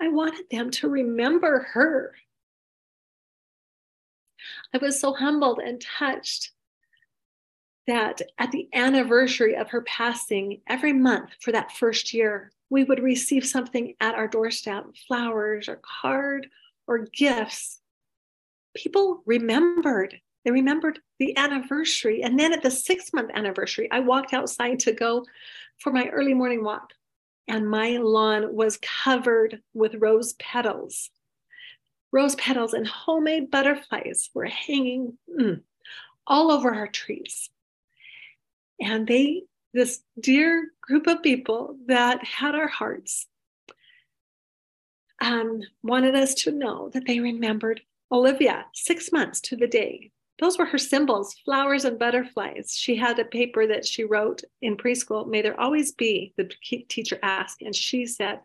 I 0.00 0.08
wanted 0.08 0.46
them 0.50 0.70
to 0.70 0.88
remember 0.88 1.68
her. 1.74 2.14
I 4.74 4.78
was 4.78 4.98
so 4.98 5.12
humbled 5.12 5.58
and 5.58 5.82
touched 5.82 6.50
that 7.86 8.22
at 8.38 8.52
the 8.52 8.70
anniversary 8.72 9.54
of 9.54 9.68
her 9.68 9.82
passing, 9.82 10.62
every 10.66 10.94
month 10.94 11.28
for 11.42 11.52
that 11.52 11.72
first 11.72 12.14
year, 12.14 12.52
we 12.70 12.84
would 12.84 13.02
receive 13.02 13.44
something 13.44 13.92
at 14.00 14.14
our 14.14 14.28
doorstep 14.28 14.86
flowers 15.06 15.68
or 15.68 15.78
card 15.82 16.46
or 16.90 17.06
gifts. 17.14 17.80
People 18.76 19.22
remembered. 19.24 20.20
They 20.44 20.50
remembered 20.50 20.98
the 21.20 21.36
anniversary. 21.36 22.22
And 22.22 22.38
then 22.38 22.52
at 22.52 22.62
the 22.62 22.70
six 22.70 23.12
month 23.12 23.30
anniversary, 23.32 23.88
I 23.90 24.00
walked 24.00 24.34
outside 24.34 24.80
to 24.80 24.92
go 24.92 25.24
for 25.78 25.92
my 25.92 26.08
early 26.08 26.34
morning 26.34 26.64
walk 26.64 26.92
and 27.46 27.70
my 27.70 27.98
lawn 27.98 28.54
was 28.54 28.78
covered 28.82 29.60
with 29.72 29.94
rose 30.00 30.32
petals. 30.34 31.10
Rose 32.12 32.34
petals 32.34 32.74
and 32.74 32.86
homemade 32.86 33.52
butterflies 33.52 34.30
were 34.34 34.46
hanging 34.46 35.16
mm, 35.28 35.60
all 36.26 36.50
over 36.50 36.74
our 36.74 36.88
trees. 36.88 37.50
And 38.80 39.06
they, 39.06 39.44
this 39.72 40.00
dear 40.18 40.70
group 40.80 41.06
of 41.06 41.22
people 41.22 41.76
that 41.86 42.24
had 42.24 42.56
our 42.56 42.66
hearts, 42.66 43.28
um, 45.20 45.60
wanted 45.82 46.14
us 46.14 46.34
to 46.34 46.52
know 46.52 46.90
that 46.90 47.06
they 47.06 47.20
remembered 47.20 47.82
Olivia 48.12 48.66
six 48.74 49.12
months 49.12 49.40
to 49.40 49.56
the 49.56 49.66
day. 49.66 50.10
Those 50.40 50.58
were 50.58 50.64
her 50.64 50.78
symbols 50.78 51.34
flowers 51.44 51.84
and 51.84 51.98
butterflies. 51.98 52.74
She 52.74 52.96
had 52.96 53.18
a 53.18 53.24
paper 53.24 53.66
that 53.66 53.86
she 53.86 54.04
wrote 54.04 54.42
in 54.62 54.76
preschool 54.76 55.28
may 55.28 55.42
there 55.42 55.60
always 55.60 55.92
be 55.92 56.32
the 56.36 56.50
teacher 56.88 57.18
asked 57.22 57.60
and 57.60 57.74
she 57.74 58.06
said 58.06 58.40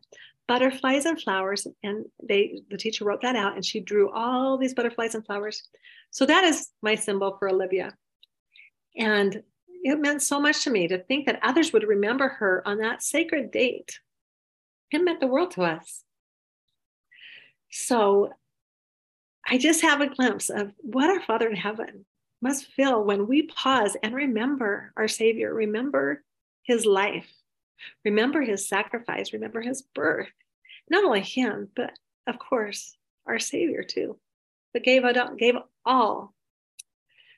butterflies 0.48 1.06
and 1.06 1.20
flowers 1.20 1.66
and 1.84 2.06
they 2.22 2.62
the 2.70 2.78
teacher 2.78 3.06
wrote 3.06 3.22
that 3.22 3.36
out 3.36 3.56
and 3.56 3.66
she 3.66 3.80
drew 3.80 4.12
all 4.12 4.58
these 4.58 4.74
butterflies 4.74 5.16
and 5.16 5.26
flowers. 5.26 5.64
So 6.12 6.26
that 6.26 6.44
is 6.44 6.70
my 6.82 6.96
symbol 6.96 7.38
for 7.40 7.50
olivia. 7.50 7.94
And 8.98 9.42
it 9.84 10.00
meant 10.00 10.22
so 10.22 10.40
much 10.40 10.64
to 10.64 10.70
me 10.70 10.88
to 10.88 10.98
think 10.98 11.26
that 11.26 11.40
others 11.44 11.72
would 11.72 11.84
remember 11.84 12.28
her 12.28 12.62
on 12.68 12.80
that 12.80 13.04
sacred 13.04 13.52
date. 13.52 14.00
It 14.92 15.00
meant 15.00 15.20
the 15.20 15.28
world 15.28 15.52
to 15.52 15.64
us 15.64 16.05
so 17.76 18.30
I 19.46 19.58
just 19.58 19.82
have 19.82 20.00
a 20.00 20.08
glimpse 20.08 20.50
of 20.50 20.72
what 20.78 21.10
our 21.10 21.22
Father 21.22 21.50
in 21.50 21.58
heaven 21.58 22.06
must 22.42 22.72
feel 22.72 23.04
when 23.04 23.28
we 23.28 23.44
pause 23.48 23.98
and 24.02 24.16
remember 24.16 24.94
our 24.96 25.10
Savior, 25.10 25.54
remember 25.54 26.24
his 26.64 26.86
life, 26.86 27.30
remember 28.06 28.42
his 28.42 28.70
sacrifice, 28.70 29.34
remember 29.34 29.62
his 29.62 29.82
birth. 29.94 30.30
Not 30.90 31.04
only 31.04 31.20
him, 31.20 31.68
but 31.76 31.92
of 32.28 32.40
course, 32.40 32.96
our 33.28 33.40
Savior 33.40 33.84
too, 33.84 34.18
but 34.74 34.84
gave, 34.84 35.04
gave 35.38 35.56
all. 35.86 36.34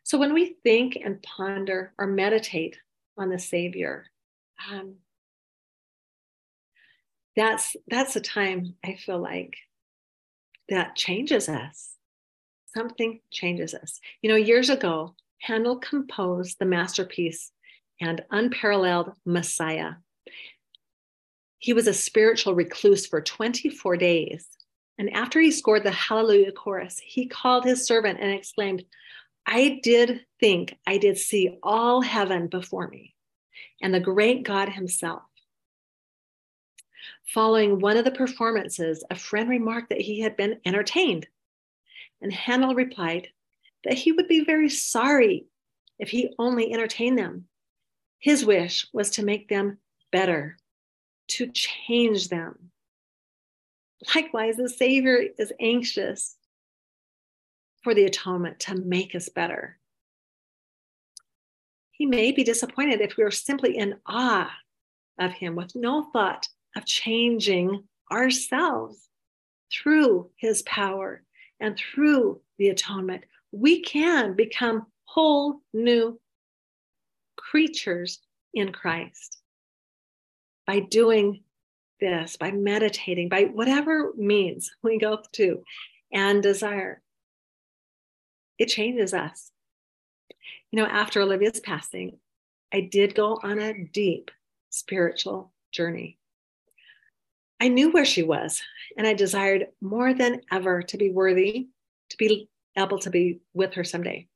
So 0.04 0.20
when 0.20 0.36
we 0.36 0.56
think 0.64 1.00
and 1.04 1.20
ponder 1.24 1.94
or 1.98 2.06
meditate 2.06 2.78
on 3.18 3.30
the 3.30 3.40
Savior, 3.40 4.06
um, 4.72 4.98
that's 7.36 7.76
that's 7.88 8.16
a 8.16 8.22
time 8.22 8.76
I 8.86 8.96
feel 8.96 9.20
like 9.20 9.56
that 10.70 10.96
changes 10.96 11.50
us. 11.50 11.96
Something 12.76 13.22
changes 13.32 13.74
us. 13.74 14.00
You 14.22 14.30
know, 14.30 14.36
years 14.36 14.70
ago, 14.70 15.16
Handel 15.40 15.78
composed 15.78 16.60
the 16.60 16.66
masterpiece 16.66 17.52
and 18.02 18.24
unparalleled 18.32 19.14
Messiah. 19.26 19.94
He 21.60 21.74
was 21.74 21.88
a 21.88 21.94
spiritual 21.94 22.54
recluse 22.54 23.08
for 23.08 23.22
24 23.22 23.98
days. 23.98 24.48
And 25.00 25.14
after 25.14 25.40
he 25.40 25.52
scored 25.52 25.84
the 25.84 25.92
Hallelujah 25.92 26.52
chorus, 26.52 27.00
he 27.00 27.28
called 27.28 27.66
his 27.66 27.86
servant 27.86 28.20
and 28.20 28.32
exclaimed, 28.32 28.84
I 29.46 29.80
did 29.82 30.26
think 30.40 30.78
I 30.86 30.98
did 30.98 31.18
see 31.18 31.58
all 31.64 32.02
heaven 32.02 32.48
before 32.48 32.88
me 32.88 33.16
and 33.82 33.94
the 33.94 34.00
great 34.00 34.44
God 34.44 34.70
himself. 34.70 35.24
Following 37.34 37.80
one 37.80 37.98
of 37.98 38.06
the 38.06 38.12
performances, 38.12 39.04
a 39.10 39.16
friend 39.16 39.50
remarked 39.50 39.90
that 39.90 40.02
he 40.02 40.22
had 40.22 40.38
been 40.38 40.60
entertained. 40.66 41.28
And 42.22 42.32
Handel 42.34 42.74
replied 42.74 43.30
that 43.84 43.94
he 43.94 44.12
would 44.12 44.28
be 44.28 44.44
very 44.44 44.70
sorry 44.70 45.46
if 46.00 46.10
he 46.10 46.34
only 46.40 46.74
entertained 46.74 47.18
them. 47.18 47.46
His 48.20 48.46
wish 48.46 48.88
was 48.94 49.12
to 49.12 49.26
make 49.26 49.50
them 49.50 49.78
better, 50.12 50.58
to 51.30 51.48
change 51.52 52.30
them. 52.30 52.72
Likewise, 54.16 54.58
the 54.58 54.70
Savior 54.70 55.24
is 55.38 55.54
anxious 55.60 56.36
for 57.84 57.94
the 57.94 58.06
atonement 58.06 58.60
to 58.62 58.76
make 58.76 59.16
us 59.16 59.30
better. 59.30 59.80
He 61.92 62.06
may 62.06 62.32
be 62.32 62.44
disappointed 62.44 63.02
if 63.02 63.18
we 63.18 63.24
are 63.24 63.32
simply 63.32 63.78
in 63.78 64.00
awe 64.06 64.52
of 65.20 65.32
Him 65.32 65.56
with 65.56 65.76
no 65.76 66.04
thought 66.12 66.48
of 66.78 66.86
changing 66.86 67.84
ourselves 68.12 69.10
through 69.72 70.30
His 70.38 70.62
power 70.64 71.24
and 71.60 71.78
through 71.78 72.42
the 72.58 72.70
atonement. 72.70 73.24
We 73.52 73.82
can 73.82 74.36
become 74.36 74.86
whole 75.06 75.62
new 75.74 76.20
creatures 77.36 78.20
in 78.54 78.72
Christ 78.72 79.40
by 80.66 80.80
doing 80.80 81.44
this, 82.00 82.38
by 82.38 82.52
meditating, 82.52 83.30
by 83.30 83.46
whatever 83.46 84.12
means 84.16 84.72
we 84.84 85.00
go 85.00 85.20
to 85.34 85.64
and 86.14 86.44
desire. 86.44 87.02
It 88.60 88.68
changes 88.68 89.14
us. 89.14 89.52
You 90.72 90.78
know, 90.82 90.86
after 90.86 91.22
Olivia's 91.22 91.60
passing, 91.60 92.20
I 92.74 92.82
did 92.82 93.16
go 93.16 93.40
on 93.42 93.60
a 93.60 93.86
deep 93.86 94.30
spiritual 94.70 95.54
journey. 95.72 96.18
I 97.60 97.70
knew 97.70 97.92
where 97.92 98.06
she 98.06 98.24
was, 98.24 98.62
and 98.98 99.08
I 99.08 99.14
desired 99.14 99.68
more 99.82 100.14
than 100.14 100.42
ever 100.52 100.84
to 100.84 100.98
be 100.98 101.10
worthy, 101.10 101.68
to 102.10 102.18
be 102.18 102.50
able 102.78 103.00
to 103.00 103.10
be 103.10 103.40
with 103.54 103.74
her 103.74 103.84
someday. 103.84 104.28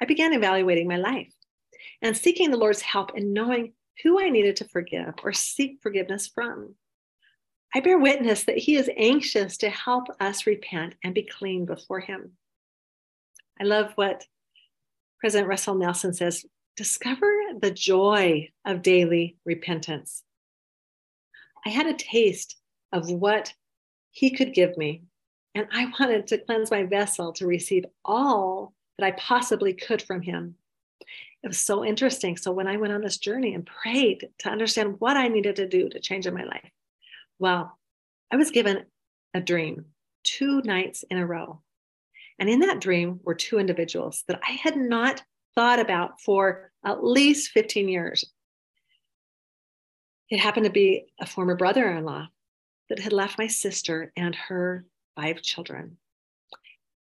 I 0.00 0.04
began 0.04 0.32
evaluating 0.32 0.88
my 0.88 0.96
life 0.96 1.32
and 2.02 2.16
seeking 2.16 2.50
the 2.50 2.56
Lord's 2.56 2.82
help 2.82 3.16
in 3.16 3.32
knowing 3.32 3.72
who 4.02 4.20
I 4.20 4.30
needed 4.30 4.56
to 4.56 4.68
forgive 4.68 5.14
or 5.22 5.32
seek 5.32 5.78
forgiveness 5.80 6.26
from. 6.26 6.74
I 7.74 7.80
bear 7.80 7.98
witness 7.98 8.44
that 8.44 8.58
He 8.58 8.76
is 8.76 8.90
anxious 8.96 9.56
to 9.58 9.70
help 9.70 10.08
us 10.20 10.46
repent 10.46 10.94
and 11.02 11.14
be 11.14 11.22
clean 11.22 11.66
before 11.66 12.00
Him. 12.00 12.32
I 13.60 13.64
love 13.64 13.92
what 13.94 14.24
President 15.20 15.48
Russell 15.48 15.76
Nelson 15.76 16.12
says 16.12 16.44
discover 16.76 17.32
the 17.58 17.70
joy 17.70 18.50
of 18.66 18.82
daily 18.82 19.36
repentance. 19.46 20.22
I 21.66 21.70
had 21.70 21.88
a 21.88 21.94
taste 21.94 22.56
of 22.92 23.10
what 23.10 23.52
He 24.12 24.30
could 24.30 24.54
give 24.54 24.78
me, 24.78 25.02
and 25.52 25.66
I 25.72 25.86
wanted 25.98 26.28
to 26.28 26.38
cleanse 26.38 26.70
my 26.70 26.84
vessel 26.84 27.32
to 27.32 27.46
receive 27.46 27.84
all 28.04 28.72
that 28.96 29.04
I 29.04 29.10
possibly 29.10 29.74
could 29.74 30.00
from 30.00 30.22
Him. 30.22 30.54
It 31.42 31.48
was 31.48 31.58
so 31.58 31.84
interesting. 31.84 32.36
So 32.36 32.52
when 32.52 32.68
I 32.68 32.76
went 32.76 32.92
on 32.92 33.00
this 33.00 33.18
journey 33.18 33.52
and 33.52 33.66
prayed 33.66 34.28
to 34.38 34.48
understand 34.48 35.00
what 35.00 35.16
I 35.16 35.26
needed 35.26 35.56
to 35.56 35.68
do 35.68 35.88
to 35.88 35.98
change 35.98 36.28
in 36.28 36.34
my 36.34 36.44
life, 36.44 36.70
well, 37.40 37.76
I 38.30 38.36
was 38.36 38.52
given 38.52 38.84
a 39.34 39.40
dream 39.40 39.86
two 40.22 40.62
nights 40.62 41.04
in 41.10 41.18
a 41.18 41.26
row. 41.26 41.62
And 42.38 42.48
in 42.48 42.60
that 42.60 42.80
dream 42.80 43.18
were 43.24 43.34
two 43.34 43.58
individuals 43.58 44.22
that 44.28 44.38
I 44.48 44.52
had 44.52 44.76
not 44.76 45.20
thought 45.56 45.80
about 45.80 46.20
for 46.20 46.70
at 46.84 47.02
least 47.02 47.50
15 47.50 47.88
years. 47.88 48.24
It 50.30 50.40
happened 50.40 50.66
to 50.66 50.72
be 50.72 51.06
a 51.20 51.26
former 51.26 51.54
brother 51.54 51.88
in 51.90 52.04
law 52.04 52.26
that 52.88 52.98
had 52.98 53.12
left 53.12 53.38
my 53.38 53.46
sister 53.46 54.12
and 54.16 54.34
her 54.34 54.84
five 55.14 55.42
children. 55.42 55.98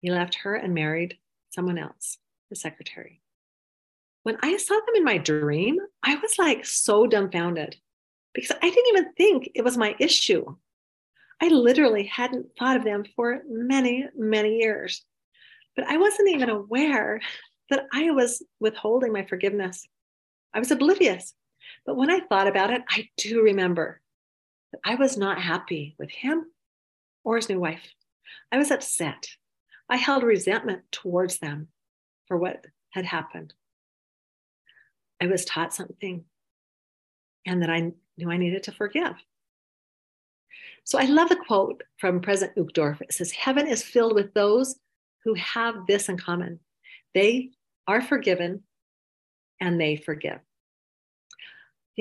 He 0.01 0.09
left 0.09 0.35
her 0.35 0.55
and 0.55 0.73
married 0.73 1.17
someone 1.49 1.77
else, 1.77 2.17
the 2.49 2.55
secretary. 2.55 3.21
When 4.23 4.37
I 4.41 4.57
saw 4.57 4.75
them 4.75 4.95
in 4.95 5.03
my 5.03 5.17
dream, 5.17 5.79
I 6.03 6.15
was 6.15 6.37
like 6.39 6.65
so 6.65 7.07
dumbfounded 7.07 7.75
because 8.33 8.51
I 8.61 8.69
didn't 8.69 8.97
even 8.97 9.13
think 9.13 9.49
it 9.53 9.63
was 9.63 9.77
my 9.77 9.95
issue. 9.99 10.55
I 11.41 11.47
literally 11.47 12.03
hadn't 12.03 12.47
thought 12.57 12.77
of 12.77 12.83
them 12.83 13.03
for 13.15 13.41
many, 13.49 14.07
many 14.15 14.57
years, 14.57 15.03
but 15.75 15.85
I 15.85 15.97
wasn't 15.97 16.29
even 16.29 16.49
aware 16.49 17.19
that 17.69 17.87
I 17.93 18.11
was 18.11 18.43
withholding 18.59 19.11
my 19.11 19.25
forgiveness. 19.25 19.87
I 20.53 20.59
was 20.59 20.71
oblivious. 20.71 21.33
But 21.85 21.95
when 21.95 22.09
I 22.09 22.19
thought 22.19 22.47
about 22.47 22.71
it, 22.71 22.81
I 22.89 23.09
do 23.17 23.41
remember 23.41 24.01
that 24.71 24.81
I 24.83 24.95
was 24.95 25.17
not 25.17 25.41
happy 25.41 25.95
with 25.97 26.09
him 26.09 26.45
or 27.23 27.35
his 27.35 27.49
new 27.49 27.59
wife. 27.59 27.93
I 28.51 28.57
was 28.57 28.71
upset. 28.71 29.27
I 29.89 29.97
held 29.97 30.23
resentment 30.23 30.83
towards 30.91 31.39
them 31.39 31.67
for 32.27 32.37
what 32.37 32.65
had 32.91 33.05
happened. 33.05 33.53
I 35.21 35.27
was 35.27 35.45
taught 35.45 35.73
something 35.73 36.23
and 37.45 37.61
that 37.61 37.69
I 37.69 37.91
knew 38.17 38.31
I 38.31 38.37
needed 38.37 38.63
to 38.63 38.71
forgive. 38.71 39.13
So 40.83 40.99
I 40.99 41.05
love 41.05 41.29
the 41.29 41.35
quote 41.35 41.83
from 41.97 42.21
President 42.21 42.57
Uchtdorf. 42.57 43.01
It 43.01 43.13
says, 43.13 43.31
Heaven 43.31 43.67
is 43.67 43.83
filled 43.83 44.15
with 44.15 44.33
those 44.33 44.79
who 45.23 45.33
have 45.35 45.85
this 45.87 46.09
in 46.09 46.17
common. 46.17 46.59
They 47.13 47.51
are 47.87 48.01
forgiven 48.01 48.63
and 49.59 49.79
they 49.79 49.95
forgive. 49.95 50.39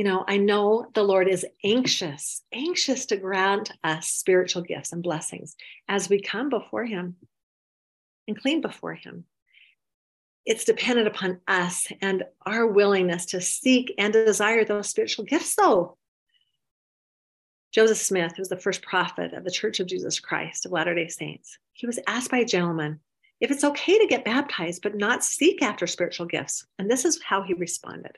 You 0.01 0.05
know, 0.05 0.25
I 0.27 0.39
know 0.39 0.87
the 0.95 1.03
Lord 1.03 1.29
is 1.29 1.45
anxious, 1.63 2.41
anxious 2.55 3.05
to 3.05 3.19
grant 3.19 3.71
us 3.85 4.07
spiritual 4.07 4.63
gifts 4.63 4.93
and 4.93 5.03
blessings 5.03 5.57
as 5.89 6.09
we 6.09 6.23
come 6.23 6.49
before 6.49 6.87
Him 6.87 7.17
and 8.27 8.41
clean 8.41 8.63
before 8.63 8.95
Him. 8.95 9.27
It's 10.47 10.65
dependent 10.65 11.07
upon 11.07 11.43
us 11.47 11.87
and 12.01 12.25
our 12.47 12.67
willingness 12.67 13.27
to 13.27 13.43
seek 13.43 13.93
and 13.99 14.11
desire 14.11 14.65
those 14.65 14.89
spiritual 14.89 15.27
gifts, 15.27 15.55
though. 15.55 15.99
Joseph 17.71 17.99
Smith, 17.99 18.33
who 18.35 18.41
was 18.41 18.49
the 18.49 18.57
first 18.57 18.81
prophet 18.81 19.35
of 19.35 19.45
the 19.45 19.51
Church 19.51 19.81
of 19.81 19.87
Jesus 19.87 20.19
Christ 20.19 20.65
of 20.65 20.73
Latter 20.73 20.95
day 20.95 21.09
Saints, 21.09 21.59
he 21.75 21.87
was 21.87 21.99
asked 22.07 22.31
by 22.31 22.39
a 22.39 22.47
gentleman 22.47 23.01
if 23.39 23.51
it's 23.51 23.65
okay 23.65 23.99
to 23.99 24.07
get 24.07 24.25
baptized 24.25 24.81
but 24.83 24.97
not 24.97 25.23
seek 25.23 25.61
after 25.61 25.87
spiritual 25.87 26.25
gifts. 26.25 26.67
And 26.79 26.91
this 26.91 27.05
is 27.05 27.23
how 27.23 27.43
he 27.43 27.53
responded 27.53 28.17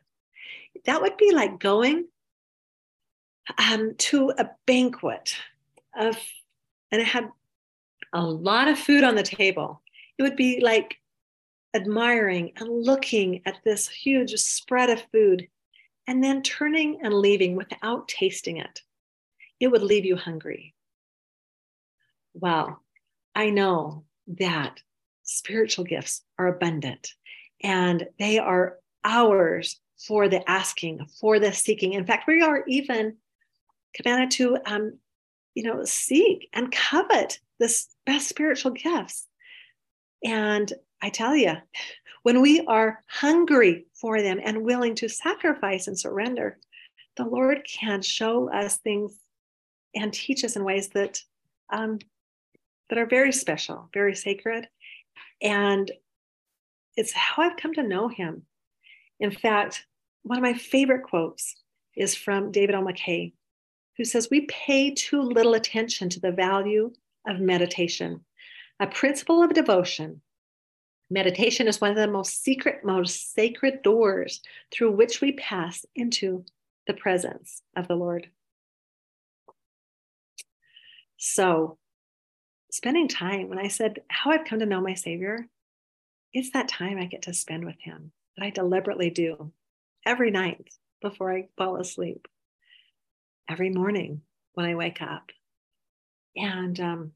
that 0.86 1.00
would 1.00 1.16
be 1.16 1.32
like 1.32 1.58
going 1.58 2.06
um, 3.58 3.94
to 3.98 4.32
a 4.38 4.50
banquet 4.66 5.34
of, 5.96 6.16
and 6.90 7.00
it 7.00 7.06
had 7.06 7.28
a 8.12 8.22
lot 8.22 8.68
of 8.68 8.78
food 8.78 9.04
on 9.04 9.14
the 9.14 9.22
table. 9.22 9.82
It 10.18 10.22
would 10.22 10.36
be 10.36 10.60
like 10.60 10.96
admiring 11.74 12.52
and 12.56 12.68
looking 12.68 13.42
at 13.46 13.58
this 13.64 13.88
huge 13.88 14.32
spread 14.34 14.90
of 14.90 15.02
food 15.12 15.48
and 16.06 16.22
then 16.22 16.42
turning 16.42 17.00
and 17.02 17.14
leaving 17.14 17.56
without 17.56 18.08
tasting 18.08 18.58
it. 18.58 18.82
It 19.60 19.68
would 19.68 19.82
leave 19.82 20.04
you 20.04 20.16
hungry. 20.16 20.74
Well, 22.34 22.82
I 23.34 23.50
know 23.50 24.04
that 24.38 24.80
spiritual 25.22 25.84
gifts 25.84 26.22
are 26.38 26.48
abundant 26.48 27.12
and 27.62 28.06
they 28.18 28.38
are 28.38 28.78
ours 29.04 29.80
for 30.06 30.28
the 30.28 30.48
asking, 30.50 31.06
for 31.20 31.38
the 31.38 31.52
seeking. 31.52 31.92
In 31.92 32.04
fact, 32.04 32.26
we 32.26 32.42
are 32.42 32.64
even 32.66 33.16
commanded 33.94 34.30
to, 34.32 34.58
um, 34.66 34.98
you 35.54 35.62
know, 35.62 35.84
seek 35.84 36.48
and 36.52 36.72
covet 36.72 37.38
this 37.58 37.88
best 38.06 38.28
spiritual 38.28 38.72
gifts. 38.72 39.26
And 40.24 40.72
I 41.00 41.10
tell 41.10 41.36
you, 41.36 41.54
when 42.22 42.40
we 42.40 42.60
are 42.66 43.02
hungry 43.08 43.86
for 44.00 44.22
them 44.22 44.40
and 44.42 44.64
willing 44.64 44.94
to 44.96 45.08
sacrifice 45.08 45.88
and 45.88 45.98
surrender, 45.98 46.58
the 47.16 47.24
Lord 47.24 47.66
can 47.68 48.02
show 48.02 48.50
us 48.50 48.78
things 48.78 49.18
and 49.94 50.12
teach 50.12 50.44
us 50.44 50.56
in 50.56 50.64
ways 50.64 50.88
that 50.90 51.20
um, 51.70 51.98
that 52.88 52.98
are 52.98 53.06
very 53.06 53.32
special, 53.32 53.88
very 53.94 54.14
sacred, 54.14 54.68
and 55.40 55.90
it's 56.96 57.12
how 57.12 57.42
I've 57.42 57.56
come 57.56 57.72
to 57.74 57.82
know 57.82 58.08
Him. 58.08 58.42
In 59.18 59.30
fact, 59.30 59.86
one 60.22 60.38
of 60.38 60.42
my 60.42 60.54
favorite 60.54 61.02
quotes 61.02 61.56
is 61.96 62.14
from 62.14 62.52
David 62.52 62.74
O. 62.74 62.86
who 63.96 64.04
says, 64.04 64.28
We 64.30 64.42
pay 64.42 64.94
too 64.94 65.20
little 65.20 65.54
attention 65.54 66.08
to 66.10 66.20
the 66.20 66.32
value 66.32 66.92
of 67.26 67.40
meditation, 67.40 68.24
A 68.80 68.86
principle 68.86 69.42
of 69.42 69.54
devotion. 69.54 70.22
Meditation 71.10 71.68
is 71.68 71.80
one 71.80 71.90
of 71.90 71.96
the 71.96 72.08
most 72.08 72.42
secret, 72.42 72.84
most 72.84 73.34
sacred 73.34 73.82
doors 73.82 74.40
through 74.70 74.92
which 74.92 75.20
we 75.20 75.32
pass 75.32 75.84
into 75.94 76.44
the 76.86 76.94
presence 76.94 77.62
of 77.76 77.86
the 77.86 77.94
Lord. 77.94 78.30
So, 81.18 81.78
spending 82.70 83.08
time, 83.08 83.48
when 83.48 83.58
I 83.58 83.68
said 83.68 84.00
how 84.08 84.30
I've 84.30 84.46
come 84.46 84.58
to 84.60 84.66
know 84.66 84.80
my 84.80 84.94
Savior, 84.94 85.46
it's 86.32 86.50
that 86.52 86.68
time 86.68 86.98
I 86.98 87.04
get 87.04 87.22
to 87.22 87.34
spend 87.34 87.66
with 87.66 87.78
Him 87.78 88.12
that 88.36 88.44
I 88.44 88.50
deliberately 88.50 89.10
do 89.10 89.52
every 90.04 90.30
night 90.30 90.68
before 91.00 91.32
I 91.32 91.48
fall 91.56 91.76
asleep, 91.76 92.28
every 93.48 93.70
morning 93.70 94.22
when 94.54 94.66
I 94.66 94.74
wake 94.74 95.02
up. 95.02 95.30
And 96.36 96.78
um, 96.80 97.12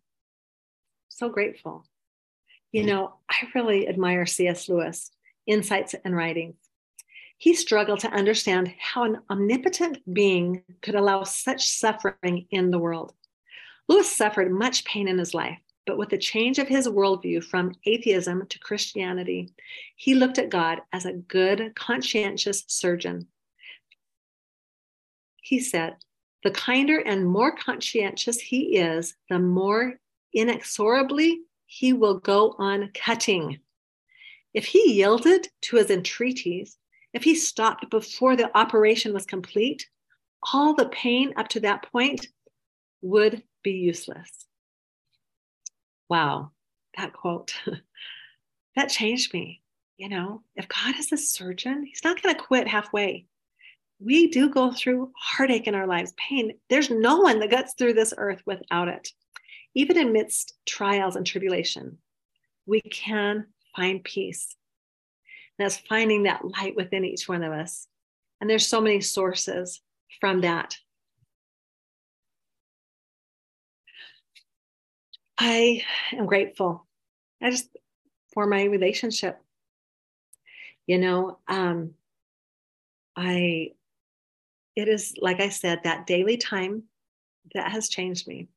so 1.08 1.28
grateful. 1.28 1.86
You 2.72 2.84
know, 2.84 3.14
I 3.30 3.36
really 3.54 3.88
admire 3.88 4.26
C.S. 4.26 4.68
Lewis, 4.68 5.10
Insights 5.46 5.94
and 6.04 6.14
Writings. 6.14 6.56
He 7.38 7.54
struggled 7.54 8.00
to 8.00 8.10
understand 8.10 8.74
how 8.78 9.04
an 9.04 9.18
omnipotent 9.30 9.98
being 10.12 10.62
could 10.82 10.94
allow 10.94 11.22
such 11.22 11.68
suffering 11.68 12.46
in 12.50 12.70
the 12.70 12.78
world. 12.78 13.14
Lewis 13.88 14.14
suffered 14.14 14.50
much 14.50 14.84
pain 14.84 15.06
in 15.06 15.18
his 15.18 15.32
life, 15.32 15.60
but 15.86 15.96
with 15.96 16.10
the 16.10 16.18
change 16.18 16.58
of 16.58 16.66
his 16.66 16.88
worldview 16.88 17.42
from 17.42 17.74
atheism 17.84 18.44
to 18.48 18.58
Christianity, 18.58 19.54
he 19.94 20.14
looked 20.14 20.38
at 20.38 20.50
God 20.50 20.80
as 20.92 21.06
a 21.06 21.12
good, 21.12 21.72
conscientious 21.76 22.64
surgeon. 22.66 23.28
He 25.36 25.60
said, 25.60 25.96
The 26.42 26.50
kinder 26.50 26.98
and 26.98 27.24
more 27.24 27.54
conscientious 27.54 28.40
he 28.40 28.78
is, 28.78 29.14
the 29.30 29.38
more 29.38 29.94
inexorably 30.32 31.42
he 31.66 31.92
will 31.92 32.18
go 32.18 32.56
on 32.58 32.90
cutting. 32.92 33.60
If 34.52 34.64
he 34.64 34.94
yielded 34.94 35.48
to 35.62 35.76
his 35.76 35.90
entreaties, 35.90 36.78
if 37.12 37.22
he 37.22 37.34
stopped 37.36 37.88
before 37.90 38.34
the 38.34 38.56
operation 38.56 39.14
was 39.14 39.24
complete, 39.24 39.88
all 40.52 40.74
the 40.74 40.88
pain 40.88 41.32
up 41.36 41.48
to 41.48 41.60
that 41.60 41.90
point 41.92 42.28
would 43.02 43.42
be 43.62 43.72
useless. 43.72 44.45
Wow, 46.08 46.52
that 46.96 47.12
quote, 47.12 47.54
that 48.76 48.88
changed 48.88 49.34
me. 49.34 49.62
You 49.96 50.08
know, 50.10 50.42
if 50.56 50.68
God 50.68 50.94
is 50.98 51.10
a 51.12 51.16
surgeon, 51.16 51.84
he's 51.84 52.04
not 52.04 52.22
going 52.22 52.34
to 52.34 52.40
quit 52.40 52.68
halfway. 52.68 53.26
We 53.98 54.28
do 54.28 54.50
go 54.50 54.70
through 54.72 55.12
heartache 55.16 55.66
in 55.66 55.74
our 55.74 55.86
lives, 55.86 56.12
pain. 56.18 56.52
There's 56.68 56.90
no 56.90 57.20
one 57.20 57.40
that 57.40 57.50
gets 57.50 57.74
through 57.74 57.94
this 57.94 58.12
earth 58.18 58.42
without 58.44 58.88
it. 58.88 59.08
Even 59.74 59.96
amidst 59.96 60.54
trials 60.66 61.16
and 61.16 61.26
tribulation, 61.26 61.96
we 62.66 62.82
can 62.82 63.46
find 63.74 64.04
peace 64.04 64.54
that's 65.58 65.78
finding 65.78 66.24
that 66.24 66.44
light 66.44 66.76
within 66.76 67.04
each 67.04 67.28
one 67.28 67.42
of 67.42 67.52
us. 67.52 67.88
And 68.40 68.50
there's 68.50 68.66
so 68.66 68.80
many 68.80 69.00
sources 69.00 69.80
from 70.20 70.42
that. 70.42 70.76
I 75.38 75.82
am 76.12 76.26
grateful. 76.26 76.86
I 77.42 77.50
just 77.50 77.68
for 78.32 78.46
my 78.46 78.64
relationship. 78.64 79.40
You 80.86 80.98
know, 80.98 81.38
um, 81.48 81.94
I 83.16 83.72
it 84.76 84.88
is 84.88 85.14
like 85.20 85.40
I 85.40 85.48
said, 85.48 85.80
that 85.84 86.06
daily 86.06 86.36
time 86.36 86.84
that 87.54 87.72
has 87.72 87.88
changed 87.88 88.28
me. 88.28 88.48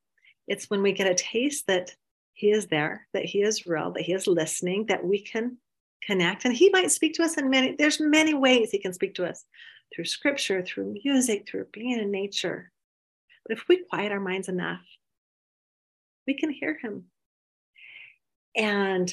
It's 0.47 0.69
when 0.69 0.81
we 0.81 0.91
get 0.91 1.09
a 1.09 1.15
taste 1.15 1.67
that 1.67 1.95
he 2.33 2.51
is 2.51 2.67
there, 2.67 3.07
that 3.13 3.25
he 3.25 3.41
is 3.41 3.67
real, 3.67 3.91
that 3.91 4.03
he 4.03 4.13
is 4.13 4.27
listening, 4.27 4.85
that 4.87 5.05
we 5.05 5.21
can 5.21 5.57
connect 6.03 6.45
and 6.45 6.55
he 6.55 6.69
might 6.69 6.91
speak 6.91 7.13
to 7.13 7.23
us 7.23 7.37
in 7.37 7.49
many 7.49 7.75
there's 7.77 7.99
many 7.99 8.33
ways 8.33 8.71
he 8.71 8.79
can 8.79 8.93
speak 8.93 9.13
to 9.15 9.25
us 9.25 9.45
through 9.93 10.05
scripture 10.05 10.63
through 10.63 10.95
music 11.03 11.47
through 11.47 11.65
being 11.71 11.99
in 11.99 12.11
nature 12.11 12.71
but 13.45 13.57
if 13.57 13.67
we 13.67 13.83
quiet 13.89 14.11
our 14.11 14.19
minds 14.19 14.49
enough 14.49 14.81
we 16.29 16.35
can 16.35 16.51
hear 16.51 16.77
him. 16.79 17.05
And 18.55 19.11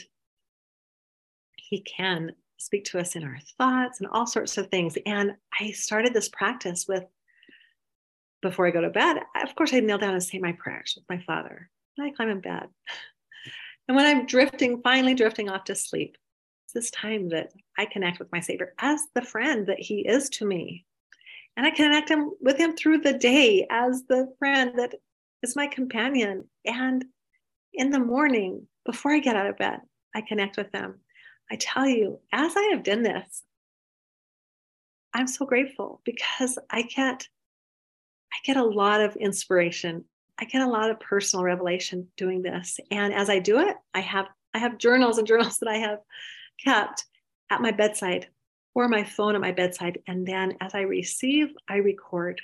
he 1.56 1.80
can 1.80 2.32
speak 2.58 2.84
to 2.84 2.98
us 2.98 3.16
in 3.16 3.24
our 3.24 3.38
thoughts 3.56 4.00
and 4.00 4.08
all 4.12 4.26
sorts 4.26 4.58
of 4.58 4.68
things. 4.68 4.98
And 5.06 5.32
i 5.58 5.70
started 5.70 6.12
this 6.12 6.28
practice 6.28 6.84
with 6.86 7.04
before 8.42 8.66
i 8.66 8.70
go 8.70 8.82
to 8.82 8.90
bed 8.90 9.16
of 9.42 9.54
course 9.56 9.72
i 9.72 9.80
kneel 9.80 9.96
down 9.98 10.12
and 10.12 10.22
say 10.22 10.38
my 10.38 10.52
prayers 10.52 10.92
with 10.94 11.06
my 11.08 11.24
father. 11.26 11.70
And 11.96 12.06
i 12.06 12.10
climb 12.10 12.28
in 12.28 12.40
bed. 12.40 12.68
And 13.88 13.96
when 13.96 14.04
i'm 14.04 14.26
drifting 14.26 14.82
finally 14.82 15.14
drifting 15.14 15.48
off 15.48 15.64
to 15.64 15.74
sleep 15.74 16.18
it's 16.64 16.74
this 16.74 16.90
time 16.90 17.30
that 17.30 17.52
I 17.78 17.86
connect 17.86 18.18
with 18.18 18.32
my 18.32 18.40
Savior 18.40 18.74
as 18.80 19.00
the 19.14 19.22
friend 19.22 19.68
that 19.68 19.78
He 19.78 20.00
is 20.00 20.28
to 20.30 20.44
me. 20.44 20.84
And 21.56 21.64
I 21.64 21.70
connect 21.70 22.10
him 22.10 22.32
with 22.40 22.58
him 22.58 22.76
through 22.76 22.98
the 22.98 23.14
day 23.14 23.66
as 23.70 24.02
the 24.08 24.34
friend 24.38 24.72
that 24.76 24.96
is 25.42 25.56
my 25.56 25.66
companion. 25.66 26.48
And 26.64 27.04
in 27.72 27.90
the 27.90 27.98
morning, 27.98 28.66
before 28.84 29.12
I 29.12 29.18
get 29.18 29.36
out 29.36 29.48
of 29.48 29.58
bed, 29.58 29.80
I 30.14 30.22
connect 30.22 30.56
with 30.56 30.72
them. 30.72 31.00
I 31.50 31.56
tell 31.56 31.86
you, 31.86 32.20
as 32.32 32.54
I 32.56 32.70
have 32.72 32.82
done 32.82 33.02
this, 33.02 33.42
I'm 35.14 35.26
so 35.26 35.46
grateful 35.46 36.00
because 36.04 36.58
I 36.70 36.82
get 36.82 37.28
I 38.32 38.38
get 38.44 38.56
a 38.56 38.64
lot 38.64 39.00
of 39.00 39.16
inspiration. 39.16 40.04
I 40.38 40.44
get 40.44 40.60
a 40.60 40.68
lot 40.68 40.90
of 40.90 41.00
personal 41.00 41.44
revelation 41.44 42.08
doing 42.16 42.42
this. 42.42 42.78
And 42.90 43.14
as 43.14 43.30
I 43.30 43.38
do 43.38 43.60
it, 43.60 43.76
I 43.94 44.00
have 44.00 44.26
I 44.52 44.58
have 44.58 44.78
journals 44.78 45.18
and 45.18 45.26
journals 45.28 45.58
that 45.58 45.68
I 45.68 45.78
have 45.78 46.00
kept 46.62 47.04
at 47.50 47.62
my 47.62 47.70
bedside 47.70 48.28
or 48.74 48.88
my 48.88 49.04
phone 49.04 49.34
at 49.34 49.40
my 49.40 49.52
bedside. 49.52 50.00
And 50.06 50.26
then 50.26 50.56
as 50.60 50.74
I 50.74 50.80
receive, 50.80 51.48
I 51.68 51.76
record. 51.76 52.40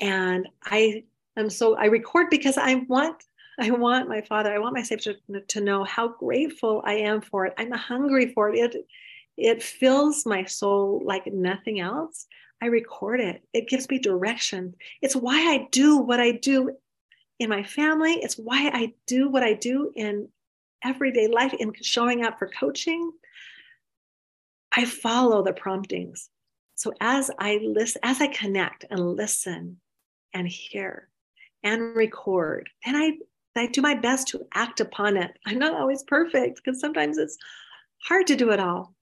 And 0.00 0.48
I 0.64 1.04
am 1.36 1.50
so, 1.50 1.76
I 1.76 1.86
record 1.86 2.28
because 2.30 2.56
I 2.56 2.76
want, 2.88 3.22
I 3.58 3.70
want 3.70 4.08
my 4.08 4.20
father, 4.22 4.52
I 4.52 4.58
want 4.58 4.74
my 4.74 4.82
Savior 4.82 5.14
to, 5.30 5.40
to 5.40 5.60
know 5.60 5.84
how 5.84 6.08
grateful 6.08 6.82
I 6.84 6.94
am 6.94 7.20
for 7.20 7.46
it. 7.46 7.54
I'm 7.58 7.72
hungry 7.72 8.32
for 8.32 8.50
it. 8.50 8.74
It, 8.74 8.86
it 9.36 9.62
fills 9.62 10.26
my 10.26 10.44
soul 10.44 11.02
like 11.04 11.26
nothing 11.26 11.80
else. 11.80 12.26
I 12.62 12.66
record 12.66 13.20
it. 13.20 13.42
It 13.52 13.68
gives 13.68 13.88
me 13.88 13.98
direction. 13.98 14.74
It's 15.02 15.16
why 15.16 15.38
I 15.38 15.68
do 15.70 15.98
what 15.98 16.20
I 16.20 16.32
do 16.32 16.76
in 17.38 17.50
my 17.50 17.62
family. 17.62 18.12
It's 18.14 18.36
why 18.36 18.70
I 18.72 18.94
do 19.06 19.28
what 19.28 19.42
I 19.42 19.54
do 19.54 19.92
in 19.94 20.28
everyday 20.84 21.26
life 21.26 21.54
in 21.54 21.72
showing 21.82 22.24
up 22.24 22.38
for 22.38 22.48
coaching, 22.48 23.10
I 24.76 24.84
follow 24.84 25.42
the 25.42 25.52
promptings. 25.52 26.28
So 26.74 26.92
as 27.00 27.30
I 27.38 27.58
listen, 27.62 28.00
as 28.04 28.20
I 28.20 28.26
connect 28.28 28.84
and 28.90 29.00
listen 29.00 29.80
and 30.32 30.46
hear 30.46 31.08
and 31.64 31.96
record, 31.96 32.68
and 32.84 32.96
I 32.96 33.14
I 33.56 33.66
do 33.66 33.82
my 33.82 33.94
best 33.94 34.28
to 34.28 34.46
act 34.54 34.80
upon 34.80 35.16
it. 35.16 35.30
I'm 35.46 35.58
not 35.58 35.74
always 35.74 36.02
perfect 36.02 36.56
because 36.56 36.80
sometimes 36.80 37.18
it's 37.18 37.38
hard 38.02 38.26
to 38.26 38.36
do 38.36 38.50
it 38.50 38.60
all, 38.60 38.94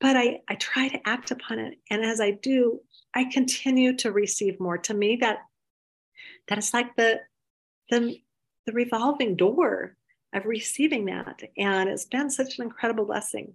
but 0.00 0.16
I, 0.16 0.40
I 0.48 0.56
try 0.56 0.88
to 0.88 1.08
act 1.08 1.30
upon 1.30 1.58
it. 1.60 1.78
And 1.90 2.04
as 2.04 2.20
I 2.20 2.32
do, 2.32 2.80
I 3.14 3.24
continue 3.24 3.96
to 3.98 4.10
receive 4.10 4.58
more. 4.58 4.78
To 4.78 4.94
me, 4.94 5.16
that 5.20 5.38
that 6.48 6.58
is 6.58 6.74
like 6.74 6.96
the 6.96 7.20
the 7.90 8.16
the 8.66 8.72
revolving 8.72 9.36
door 9.36 9.96
of 10.34 10.46
receiving 10.46 11.06
that. 11.06 11.42
And 11.56 11.88
it's 11.88 12.04
been 12.04 12.30
such 12.30 12.58
an 12.58 12.64
incredible 12.64 13.04
blessing. 13.04 13.52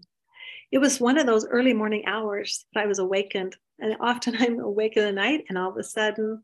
It 0.71 0.79
was 0.79 0.99
one 0.99 1.17
of 1.17 1.25
those 1.25 1.47
early 1.47 1.73
morning 1.73 2.03
hours 2.05 2.65
that 2.73 2.83
I 2.83 2.87
was 2.87 2.99
awakened. 2.99 3.55
And 3.79 3.95
often 3.99 4.35
I'm 4.39 4.59
awake 4.59 4.97
in 4.97 5.03
the 5.03 5.11
night, 5.11 5.45
and 5.49 5.57
all 5.57 5.69
of 5.69 5.77
a 5.77 5.83
sudden, 5.83 6.43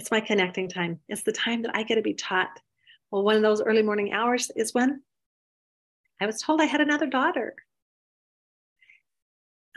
it's 0.00 0.10
my 0.10 0.20
connecting 0.22 0.66
time. 0.66 0.98
It's 1.10 1.24
the 1.24 1.32
time 1.32 1.60
that 1.60 1.76
I 1.76 1.82
get 1.82 1.96
to 1.96 2.02
be 2.02 2.14
taught. 2.14 2.58
Well, 3.10 3.22
one 3.22 3.36
of 3.36 3.42
those 3.42 3.60
early 3.60 3.82
morning 3.82 4.14
hours 4.14 4.50
is 4.56 4.72
when 4.72 5.02
I 6.22 6.24
was 6.24 6.40
told 6.40 6.62
I 6.62 6.64
had 6.64 6.80
another 6.80 7.06
daughter. 7.06 7.54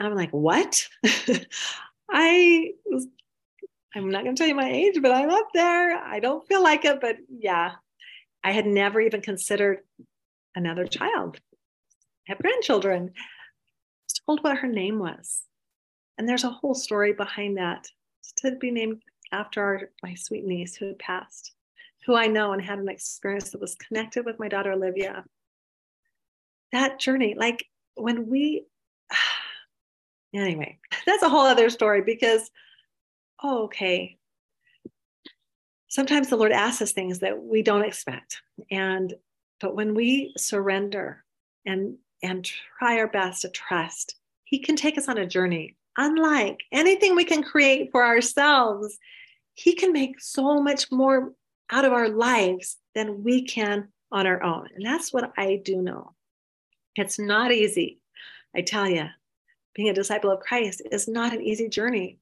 I'm 0.00 0.14
like, 0.14 0.30
what? 0.30 0.88
I 2.10 2.70
I'm 3.94 4.08
not 4.08 4.24
going 4.24 4.34
to 4.34 4.40
tell 4.40 4.48
you 4.48 4.54
my 4.54 4.70
age, 4.70 5.02
but 5.02 5.12
I'm 5.12 5.28
up 5.28 5.48
there. 5.52 5.98
I 5.98 6.20
don't 6.20 6.48
feel 6.48 6.62
like 6.62 6.86
it, 6.86 7.02
but 7.02 7.16
yeah, 7.28 7.72
I 8.42 8.52
had 8.52 8.64
never 8.64 9.02
even 9.02 9.20
considered 9.20 9.80
another 10.54 10.86
child. 10.86 11.38
I 12.26 12.32
have 12.32 12.38
grandchildren. 12.38 13.12
I 13.14 13.22
was 14.06 14.20
told 14.24 14.42
what 14.42 14.56
her 14.56 14.68
name 14.68 14.98
was. 14.98 15.42
And 16.16 16.26
there's 16.26 16.44
a 16.44 16.50
whole 16.50 16.74
story 16.74 17.12
behind 17.12 17.58
that 17.58 17.86
to 18.38 18.52
be 18.52 18.70
named 18.70 19.02
after 19.34 19.62
our, 19.62 19.80
my 20.02 20.14
sweet 20.14 20.44
niece 20.44 20.76
who 20.76 20.86
had 20.86 20.98
passed, 20.98 21.52
who 22.06 22.14
I 22.14 22.26
know 22.28 22.52
and 22.52 22.62
had 22.62 22.78
an 22.78 22.88
experience 22.88 23.50
that 23.50 23.60
was 23.60 23.74
connected 23.74 24.24
with 24.24 24.38
my 24.38 24.48
daughter 24.48 24.72
Olivia. 24.72 25.24
That 26.72 27.00
journey, 27.00 27.34
like 27.36 27.66
when 27.96 28.28
we, 28.28 28.66
anyway, 30.34 30.78
that's 31.06 31.22
a 31.22 31.28
whole 31.28 31.46
other 31.46 31.68
story 31.68 32.02
because, 32.02 32.50
oh, 33.42 33.64
okay, 33.64 34.18
sometimes 35.88 36.28
the 36.28 36.36
Lord 36.36 36.52
asks 36.52 36.82
us 36.82 36.92
things 36.92 37.18
that 37.20 37.42
we 37.42 37.62
don't 37.62 37.84
expect. 37.84 38.40
And 38.70 39.14
But 39.60 39.74
when 39.74 39.94
we 39.94 40.32
surrender 40.36 41.24
and, 41.66 41.96
and 42.22 42.44
try 42.78 42.98
our 42.98 43.08
best 43.08 43.42
to 43.42 43.48
trust, 43.48 44.16
He 44.44 44.58
can 44.58 44.76
take 44.76 44.98
us 44.98 45.08
on 45.08 45.18
a 45.18 45.26
journey. 45.26 45.76
Unlike 45.96 46.64
anything 46.72 47.14
we 47.14 47.24
can 47.24 47.42
create 47.42 47.90
for 47.92 48.04
ourselves, 48.04 48.98
He 49.54 49.74
can 49.74 49.92
make 49.92 50.20
so 50.20 50.60
much 50.60 50.90
more 50.90 51.32
out 51.70 51.84
of 51.84 51.92
our 51.92 52.08
lives 52.08 52.76
than 52.94 53.22
we 53.22 53.42
can 53.42 53.88
on 54.12 54.26
our 54.26 54.42
own. 54.42 54.68
And 54.74 54.84
that's 54.84 55.12
what 55.12 55.32
I 55.36 55.60
do 55.64 55.80
know. 55.80 56.12
It's 56.96 57.18
not 57.18 57.52
easy. 57.52 58.00
I 58.54 58.62
tell 58.62 58.88
you, 58.88 59.06
being 59.74 59.88
a 59.88 59.94
disciple 59.94 60.30
of 60.30 60.40
Christ 60.40 60.82
is 60.92 61.08
not 61.08 61.32
an 61.32 61.42
easy 61.42 61.68
journey. 61.68 62.18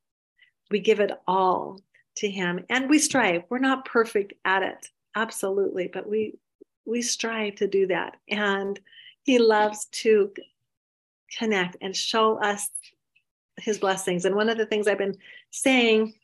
We 0.70 0.80
give 0.80 1.00
it 1.00 1.12
all 1.26 1.80
to 2.16 2.30
him 2.30 2.64
and 2.70 2.88
we 2.88 2.98
strive. 2.98 3.42
We're 3.48 3.58
not 3.58 3.84
perfect 3.84 4.32
at 4.44 4.62
it. 4.62 4.88
Absolutely, 5.14 5.90
but 5.92 6.08
we 6.08 6.38
we 6.84 7.02
strive 7.02 7.56
to 7.56 7.68
do 7.68 7.86
that. 7.88 8.16
And 8.28 8.80
he 9.22 9.38
loves 9.38 9.86
to 9.86 10.32
connect 11.38 11.76
and 11.80 11.94
show 11.94 12.42
us 12.42 12.68
his 13.58 13.78
blessings. 13.78 14.24
And 14.24 14.34
one 14.34 14.48
of 14.48 14.58
the 14.58 14.66
things 14.66 14.88
I've 14.88 14.98
been 14.98 15.18
saying 15.50 16.14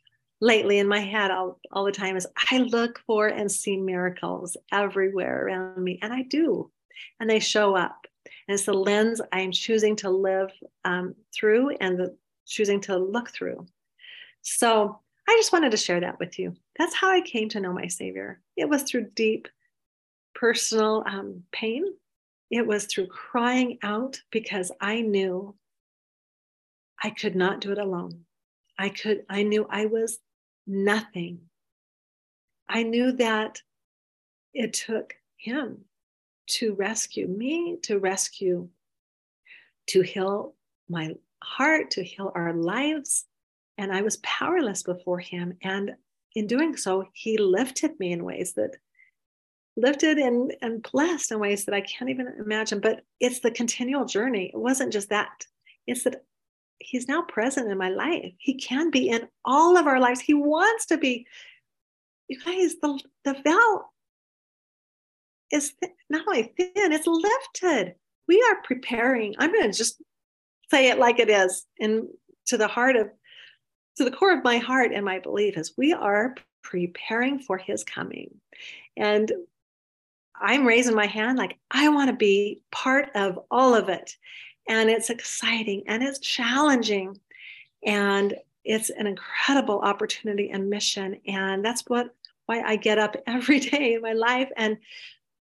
lately 0.41 0.79
in 0.79 0.87
my 0.87 0.99
head 0.99 1.31
all, 1.31 1.59
all 1.71 1.85
the 1.85 1.91
time 1.91 2.15
is 2.15 2.27
I 2.51 2.59
look 2.59 3.01
for 3.05 3.27
and 3.27 3.51
see 3.51 3.77
miracles 3.77 4.55
everywhere 4.71 5.45
around 5.45 5.83
me. 5.83 5.99
And 6.01 6.13
I 6.13 6.23
do. 6.23 6.71
And 7.19 7.29
they 7.29 7.39
show 7.39 7.75
up. 7.75 8.05
And 8.47 8.55
it's 8.55 8.65
the 8.65 8.73
lens 8.73 9.21
I'm 9.31 9.51
choosing 9.51 9.95
to 9.97 10.09
live 10.09 10.51
um, 10.85 11.15
through 11.33 11.71
and 11.77 11.97
the 11.97 12.15
choosing 12.45 12.81
to 12.81 12.97
look 12.97 13.29
through. 13.29 13.65
So 14.41 14.99
I 15.27 15.35
just 15.37 15.53
wanted 15.53 15.71
to 15.71 15.77
share 15.77 15.99
that 15.99 16.19
with 16.19 16.39
you. 16.39 16.55
That's 16.77 16.95
how 16.95 17.09
I 17.11 17.21
came 17.21 17.49
to 17.49 17.59
know 17.59 17.73
my 17.73 17.87
Savior. 17.87 18.41
It 18.57 18.67
was 18.67 18.83
through 18.83 19.11
deep 19.15 19.47
personal 20.33 21.03
um, 21.05 21.43
pain. 21.51 21.85
It 22.49 22.65
was 22.65 22.85
through 22.85 23.07
crying 23.07 23.77
out 23.83 24.19
because 24.31 24.71
I 24.81 25.01
knew 25.01 25.55
I 27.03 27.11
could 27.11 27.35
not 27.35 27.61
do 27.61 27.71
it 27.71 27.77
alone. 27.77 28.25
I 28.77 28.89
could, 28.89 29.23
I 29.29 29.43
knew 29.43 29.67
I 29.69 29.85
was 29.85 30.17
nothing. 30.69 31.39
I 32.69 32.83
knew 32.83 33.11
that 33.13 33.61
it 34.53 34.73
took 34.73 35.15
him 35.37 35.85
to 36.47 36.73
rescue 36.75 37.27
me, 37.27 37.77
to 37.83 37.99
rescue, 37.99 38.69
to 39.87 40.01
heal 40.01 40.55
my 40.87 41.15
heart, 41.43 41.91
to 41.91 42.03
heal 42.03 42.31
our 42.35 42.53
lives. 42.53 43.25
And 43.77 43.91
I 43.91 44.01
was 44.01 44.17
powerless 44.17 44.83
before 44.83 45.19
him. 45.19 45.57
And 45.63 45.95
in 46.35 46.47
doing 46.47 46.77
so, 46.77 47.05
he 47.13 47.37
lifted 47.37 47.99
me 47.99 48.11
in 48.11 48.23
ways 48.23 48.53
that 48.53 48.75
lifted 49.75 50.17
and, 50.17 50.53
and 50.61 50.83
blessed 50.83 51.31
in 51.31 51.39
ways 51.39 51.65
that 51.65 51.75
I 51.75 51.81
can't 51.81 52.09
even 52.09 52.27
imagine. 52.39 52.79
But 52.79 53.01
it's 53.19 53.39
the 53.39 53.51
continual 53.51 54.05
journey. 54.05 54.51
It 54.53 54.57
wasn't 54.57 54.93
just 54.93 55.09
that. 55.09 55.45
It's 55.87 56.03
that 56.03 56.23
he's 56.79 57.07
now 57.07 57.21
present 57.23 57.71
in 57.71 57.77
my 57.77 57.89
life. 57.89 58.33
He 58.37 58.55
can 58.55 58.89
be 58.89 59.09
in 59.09 59.27
all 59.45 59.77
of 59.77 59.87
our 59.87 59.99
lives. 59.99 60.19
He 60.19 60.33
wants 60.33 60.85
to 60.87 60.97
be. 60.97 61.25
You 62.27 62.39
guys, 62.45 62.75
the, 62.81 62.99
the 63.25 63.41
veil 63.43 63.91
is 65.51 65.73
th- 65.81 65.93
not 66.09 66.27
only 66.27 66.53
thin, 66.55 66.91
it's 66.91 67.07
lifted. 67.07 67.95
We 68.27 68.39
are 68.49 68.61
preparing. 68.63 69.33
I'm 69.39 69.51
going 69.51 69.71
to 69.71 69.77
just 69.77 70.01
say 70.69 70.89
it 70.89 70.99
like 70.99 71.19
it 71.19 71.29
is 71.29 71.65
and 71.79 72.07
to 72.45 72.57
the 72.57 72.67
heart 72.67 72.95
of 72.95 73.09
to 73.97 74.05
the 74.05 74.11
core 74.11 74.33
of 74.33 74.43
my 74.43 74.57
heart 74.57 74.91
and 74.93 75.03
my 75.03 75.19
belief 75.19 75.57
is 75.57 75.73
we 75.77 75.91
are 75.93 76.35
preparing 76.63 77.39
for 77.39 77.57
his 77.57 77.83
coming. 77.83 78.29
And 78.95 79.31
I'm 80.39 80.65
raising 80.65 80.95
my 80.95 81.05
hand 81.05 81.37
like 81.37 81.57
I 81.71 81.89
want 81.89 82.09
to 82.09 82.15
be 82.15 82.61
part 82.71 83.09
of 83.15 83.39
all 83.51 83.75
of 83.75 83.89
it. 83.89 84.15
And 84.69 84.89
it's 84.89 85.09
exciting 85.09 85.83
and 85.87 86.01
it's 86.01 86.19
challenging. 86.19 87.19
And 87.85 88.35
it's 88.63 88.89
an 88.89 89.07
incredible 89.07 89.79
opportunity 89.79 90.51
and 90.51 90.69
mission. 90.69 91.19
And 91.27 91.65
that's 91.65 91.83
what 91.87 92.15
why 92.45 92.61
I 92.61 92.77
get 92.77 92.97
up 92.97 93.17
every 93.27 93.59
day 93.59 93.95
in 93.95 94.01
my 94.01 94.13
life. 94.13 94.49
And 94.55 94.77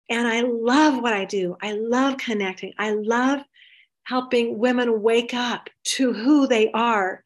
and 0.08 0.26
I 0.26 0.40
love 0.40 1.00
what 1.02 1.12
I 1.12 1.24
do. 1.24 1.56
I 1.62 1.72
love 1.72 2.16
connecting. 2.16 2.72
I 2.78 2.92
love 2.92 3.40
helping 4.04 4.58
women 4.58 5.02
wake 5.02 5.34
up 5.34 5.70
to 5.84 6.12
who 6.12 6.48
they 6.48 6.70
are 6.72 7.22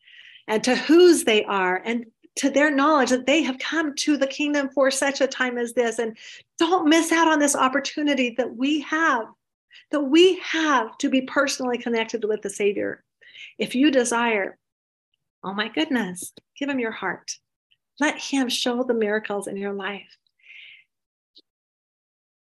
and 0.49 0.62
to 0.64 0.77
whose 0.77 1.25
they 1.25 1.44
are 1.44 1.81
and 1.85 2.05
to 2.37 2.51
their 2.51 2.70
knowledge 2.70 3.11
that 3.11 3.27
they 3.27 3.42
have 3.42 3.59
come 3.59 3.94
to 3.94 4.16
the 4.16 4.27
kingdom 4.27 4.68
for 4.68 4.90
such 4.90 5.20
a 5.20 5.27
time 5.27 5.57
as 5.57 5.73
this. 5.73 5.99
And 5.99 6.16
don't 6.59 6.88
miss 6.88 7.12
out 7.12 7.29
on 7.29 7.38
this 7.38 7.57
opportunity 7.57 8.35
that 8.37 8.57
we 8.57 8.81
have, 8.83 9.27
that 9.90 10.00
we 10.00 10.38
have 10.40 10.96
to 10.98 11.08
be 11.08 11.22
personally 11.22 11.78
connected 11.78 12.24
with 12.24 12.42
the 12.42 12.50
Savior. 12.50 13.04
If 13.58 13.74
you 13.74 13.90
desire, 13.90 14.58
oh 15.42 15.54
my 15.54 15.68
goodness, 15.68 16.32
give 16.58 16.68
him 16.68 16.78
your 16.78 16.92
heart. 16.92 17.32
Let 18.00 18.18
him 18.18 18.48
show 18.48 18.82
the 18.82 18.94
miracles 18.94 19.46
in 19.46 19.56
your 19.56 19.72
life. 19.72 20.16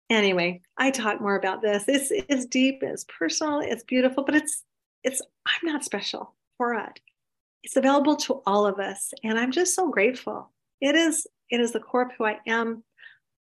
Anyway, 0.08 0.60
I 0.76 0.90
talk 0.90 1.20
more 1.20 1.36
about 1.36 1.62
this. 1.62 1.84
It's, 1.86 2.10
it's 2.10 2.46
deep, 2.46 2.82
it's 2.82 3.04
personal, 3.18 3.60
it's 3.60 3.84
beautiful, 3.84 4.24
but 4.24 4.34
it's 4.34 4.64
it's 5.02 5.22
I'm 5.46 5.72
not 5.72 5.84
special 5.84 6.34
for 6.58 6.74
it 6.74 7.00
it's 7.62 7.76
available 7.76 8.16
to 8.16 8.42
all 8.46 8.66
of 8.66 8.78
us 8.78 9.12
and 9.22 9.38
i'm 9.38 9.52
just 9.52 9.74
so 9.74 9.90
grateful 9.90 10.50
it 10.80 10.94
is 10.94 11.26
it 11.50 11.60
is 11.60 11.72
the 11.72 11.80
core 11.80 12.02
of 12.02 12.12
who 12.16 12.24
i 12.24 12.38
am 12.46 12.82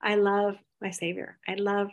i 0.03 0.15
love 0.15 0.57
my 0.81 0.91
savior 0.91 1.39
i 1.49 1.55
love 1.55 1.89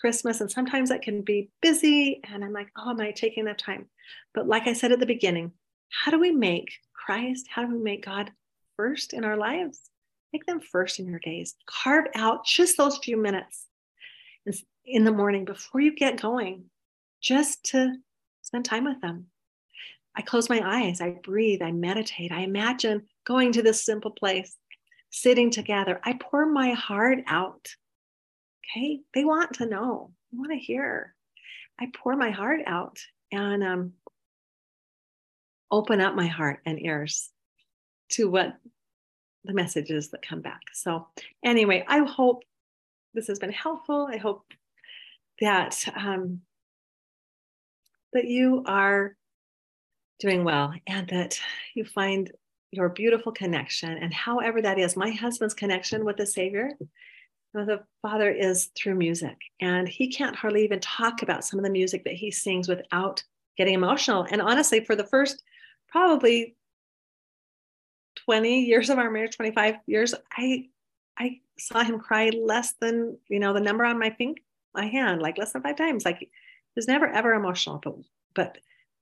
christmas 0.00 0.40
and 0.40 0.50
sometimes 0.50 0.88
that 0.88 1.02
can 1.02 1.22
be 1.22 1.50
busy 1.60 2.20
and 2.24 2.44
i'm 2.44 2.52
like 2.52 2.68
oh 2.76 2.90
am 2.90 3.00
i 3.00 3.10
taking 3.10 3.44
enough 3.44 3.56
time 3.56 3.86
but 4.34 4.46
like 4.46 4.66
i 4.66 4.72
said 4.72 4.92
at 4.92 5.00
the 5.00 5.06
beginning 5.06 5.52
how 5.90 6.10
do 6.10 6.18
we 6.18 6.30
make 6.30 6.72
christ 6.92 7.46
how 7.48 7.64
do 7.64 7.72
we 7.72 7.82
make 7.82 8.04
god 8.04 8.30
first 8.76 9.12
in 9.12 9.24
our 9.24 9.36
lives 9.36 9.80
make 10.32 10.44
them 10.46 10.60
first 10.60 10.98
in 10.98 11.06
your 11.06 11.20
days 11.20 11.54
carve 11.66 12.06
out 12.14 12.44
just 12.44 12.76
those 12.76 12.98
few 12.98 13.16
minutes 13.16 13.66
in 14.84 15.04
the 15.04 15.12
morning 15.12 15.44
before 15.44 15.80
you 15.80 15.94
get 15.94 16.20
going 16.20 16.64
just 17.20 17.62
to 17.64 17.94
spend 18.42 18.64
time 18.64 18.84
with 18.84 19.00
them 19.00 19.26
I 20.18 20.22
close 20.22 20.48
my 20.48 20.60
eyes, 20.64 21.00
I 21.00 21.10
breathe, 21.10 21.62
I 21.62 21.70
meditate, 21.70 22.32
I 22.32 22.40
imagine 22.40 23.06
going 23.24 23.52
to 23.52 23.62
this 23.62 23.84
simple 23.84 24.10
place, 24.10 24.56
sitting 25.10 25.48
together. 25.48 26.00
I 26.02 26.14
pour 26.14 26.44
my 26.44 26.72
heart 26.72 27.20
out. 27.28 27.68
Okay, 28.70 29.00
they 29.14 29.24
want 29.24 29.54
to 29.54 29.66
know, 29.66 30.12
they 30.30 30.38
want 30.38 30.52
to 30.52 30.58
hear. 30.58 31.14
I 31.80 31.90
pour 31.94 32.16
my 32.16 32.30
heart 32.30 32.60
out 32.66 32.98
and 33.32 33.62
um, 33.62 33.92
open 35.70 36.00
up 36.00 36.14
my 36.14 36.26
heart 36.26 36.60
and 36.66 36.80
ears 36.80 37.30
to 38.10 38.28
what 38.28 38.56
the 39.44 39.54
messages 39.54 40.10
that 40.10 40.26
come 40.26 40.42
back. 40.42 40.60
So, 40.74 41.06
anyway, 41.44 41.84
I 41.86 42.00
hope 42.00 42.42
this 43.14 43.28
has 43.28 43.38
been 43.38 43.52
helpful. 43.52 44.08
I 44.10 44.16
hope 44.16 44.44
that 45.40 45.84
um, 45.96 46.40
that 48.12 48.26
you 48.26 48.64
are 48.66 49.16
doing 50.20 50.44
well 50.44 50.74
and 50.86 51.08
that 51.08 51.38
you 51.74 51.84
find 51.84 52.30
your 52.70 52.88
beautiful 52.88 53.32
connection 53.32 53.96
and 53.96 54.12
however 54.12 54.60
that 54.60 54.78
is 54.78 54.96
my 54.96 55.10
husband's 55.10 55.54
connection 55.54 56.04
with 56.04 56.16
the 56.16 56.26
savior 56.26 56.72
the 57.54 57.82
father 58.02 58.30
is 58.30 58.66
through 58.76 58.94
music 58.94 59.36
and 59.60 59.88
he 59.88 60.08
can't 60.08 60.36
hardly 60.36 60.64
even 60.64 60.80
talk 60.80 61.22
about 61.22 61.44
some 61.44 61.58
of 61.58 61.64
the 61.64 61.70
music 61.70 62.04
that 62.04 62.14
he 62.14 62.30
sings 62.30 62.68
without 62.68 63.22
getting 63.56 63.74
emotional. 63.74 64.26
And 64.30 64.40
honestly 64.40 64.84
for 64.84 64.94
the 64.94 65.06
first 65.06 65.42
probably 65.88 66.56
20 68.26 68.64
years 68.64 68.90
of 68.90 68.98
our 68.98 69.10
marriage 69.10 69.36
25 69.36 69.76
years 69.86 70.12
i 70.36 70.66
i 71.18 71.38
saw 71.56 71.82
him 71.82 71.98
cry 72.00 72.30
less 72.30 72.74
than 72.80 73.16
you 73.28 73.38
know 73.38 73.54
the 73.54 73.60
number 73.60 73.84
on 73.84 73.98
my 73.98 74.10
finger 74.10 74.40
my 74.78 74.86
hand 74.86 75.20
like 75.20 75.38
less 75.38 75.52
than 75.52 75.62
five 75.62 75.76
times. 75.76 76.04
Like 76.04 76.18
he 76.20 76.30
was 76.76 76.88
never 76.88 77.06
ever 77.06 77.34
emotional 77.34 77.78
but 77.78 77.96
but 78.34 78.58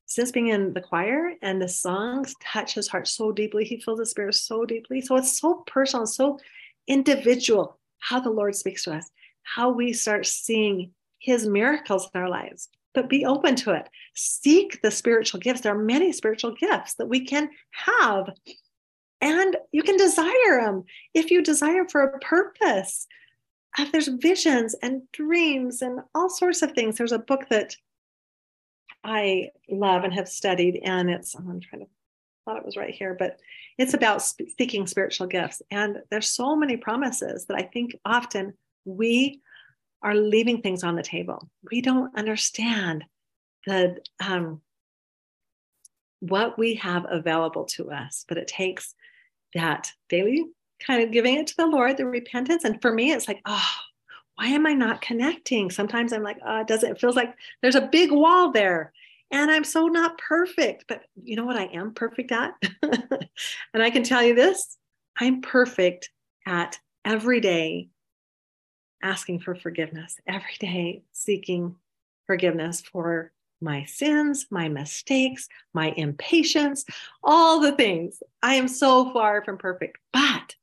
since 0.07 0.31
being 0.31 0.49
in 0.49 0.73
the 0.73 0.81
choir 0.81 1.33
and 1.43 1.61
the 1.61 1.69
songs 1.69 2.35
touch 2.41 2.75
his 2.75 2.87
heart 2.87 3.09
so 3.09 3.33
deeply, 3.33 3.65
he 3.65 3.81
feels 3.81 3.99
the 3.99 4.07
spirit 4.07 4.37
so 4.37 4.65
deeply. 4.65 5.01
So 5.01 5.17
it's 5.17 5.41
so 5.41 5.65
personal, 5.67 6.07
so 6.07 6.39
individual 6.87 7.81
how 7.99 8.21
the 8.21 8.31
Lord 8.31 8.55
speaks 8.55 8.85
to 8.85 8.95
us, 8.95 9.11
how 9.43 9.71
we 9.71 9.93
start 9.93 10.27
seeing 10.27 10.93
his 11.19 11.47
miracles 11.47 12.09
in 12.15 12.21
our 12.21 12.29
lives. 12.29 12.69
But 12.95 13.09
be 13.09 13.27
open 13.27 13.57
to 13.57 13.73
it. 13.73 13.89
Seek 14.15 14.81
the 14.83 14.91
spiritual 14.91 15.41
gifts. 15.41 15.61
There 15.61 15.75
are 15.75 15.85
many 15.85 16.13
spiritual 16.13 16.53
gifts 16.53 16.95
that 16.95 17.09
we 17.09 17.27
can 17.27 17.51
have, 17.73 18.31
and 19.21 19.57
you 19.73 19.83
can 19.83 19.97
desire 19.97 20.63
them 20.63 20.85
if 21.13 21.31
you 21.31 21.43
desire 21.43 21.87
for 21.89 22.03
a 22.03 22.19
purpose. 22.21 23.07
If 23.79 23.93
there's 23.93 24.09
visions 24.09 24.75
and 24.83 25.03
dreams 25.13 25.83
and 25.83 26.01
all 26.15 26.31
sorts 26.31 26.63
of 26.63 26.73
things. 26.73 26.97
There's 26.97 27.13
a 27.13 27.19
book 27.19 27.47
that 27.51 27.77
I 29.05 29.51
love 29.69 30.05
and 30.05 30.15
have 30.15 30.29
studied, 30.29 30.81
and 30.83 31.11
it's 31.11 31.35
I'm 31.35 31.61
trying 31.61 31.83
to 31.83 31.89
thought 32.47 32.59
it 32.59 32.65
was 32.65 32.77
right 32.77 32.95
here, 32.95 33.15
but 33.19 33.39
it's 33.77 33.93
about 33.93 34.23
seeking 34.57 34.87
spiritual 34.87 35.27
gifts. 35.27 35.61
And 35.71 35.99
there's 36.11 36.29
so 36.29 36.57
many 36.57 36.77
promises 36.77 37.45
that 37.47 37.59
I 37.59 37.63
think 37.65 37.95
often 38.05 38.55
we 38.85 39.43
are 40.03 40.15
leaving 40.15 40.63
things 40.63 40.85
on 40.85 40.97
the 40.97 41.03
table. 41.03 41.49
We 41.71 41.81
don't 41.83 42.17
understand 42.17 43.05
the 43.67 43.99
um, 44.25 44.63
what 46.21 46.59
we 46.59 46.75
have 46.77 47.05
available 47.11 47.65
to 47.65 47.91
us, 47.91 48.25
but 48.29 48.39
it 48.39 48.49
takes 48.49 48.95
that 49.55 49.91
daily 50.09 50.47
kind 50.81 51.03
of 51.03 51.11
giving 51.11 51.37
it 51.37 51.47
to 51.49 51.57
the 51.57 51.67
Lord, 51.67 51.97
the 51.97 52.07
repentance. 52.07 52.65
And 52.65 52.81
for 52.81 52.93
me, 52.93 53.13
it's 53.13 53.29
like, 53.29 53.41
oh, 53.47 53.71
why 54.37 54.47
am 54.49 54.67
I 54.67 54.75
not 54.75 55.01
connecting? 55.01 55.71
Sometimes 55.71 56.13
I'm 56.13 56.23
like, 56.23 56.39
oh, 56.47 56.61
it 56.61 56.67
doesn't, 56.67 56.93
it 56.93 57.01
feels 57.01 57.17
like 57.17 57.35
there's 57.63 57.75
a 57.75 57.89
big 57.93 58.13
wall 58.13 58.53
there. 58.53 58.93
And 59.31 59.51
I'm 59.51 59.65
so 59.65 59.87
not 59.87 60.19
perfect. 60.19 60.85
But 60.89 61.03
you 61.23 61.37
know 61.37 61.45
what 61.45 61.57
I 61.57 61.65
am 61.65 61.95
perfect 61.95 62.33
at? 62.33 62.55
and 62.83 63.83
I 63.83 63.91
can 63.91 64.03
tell 64.03 64.23
you 64.23 64.35
this 64.35 64.77
I'm 65.19 65.41
perfect 65.41 66.11
at 66.47 66.79
every 67.05 67.41
day 67.41 67.89
asking 69.03 69.41
for 69.41 69.55
forgiveness, 69.55 70.19
every 70.27 70.57
day 70.59 71.03
seeking 71.13 71.77
forgiveness 72.27 72.81
for 72.81 73.33
my 73.61 73.85
sins, 73.85 74.47
my 74.51 74.69
mistakes, 74.69 75.49
my 75.73 75.93
impatience, 75.97 76.85
all 77.23 77.61
the 77.61 77.73
things. 77.73 78.23
I 78.43 78.55
am 78.55 78.69
so 78.69 79.13
far 79.13 79.45
from 79.45 79.59
perfect, 79.59 79.99
but 80.13 80.55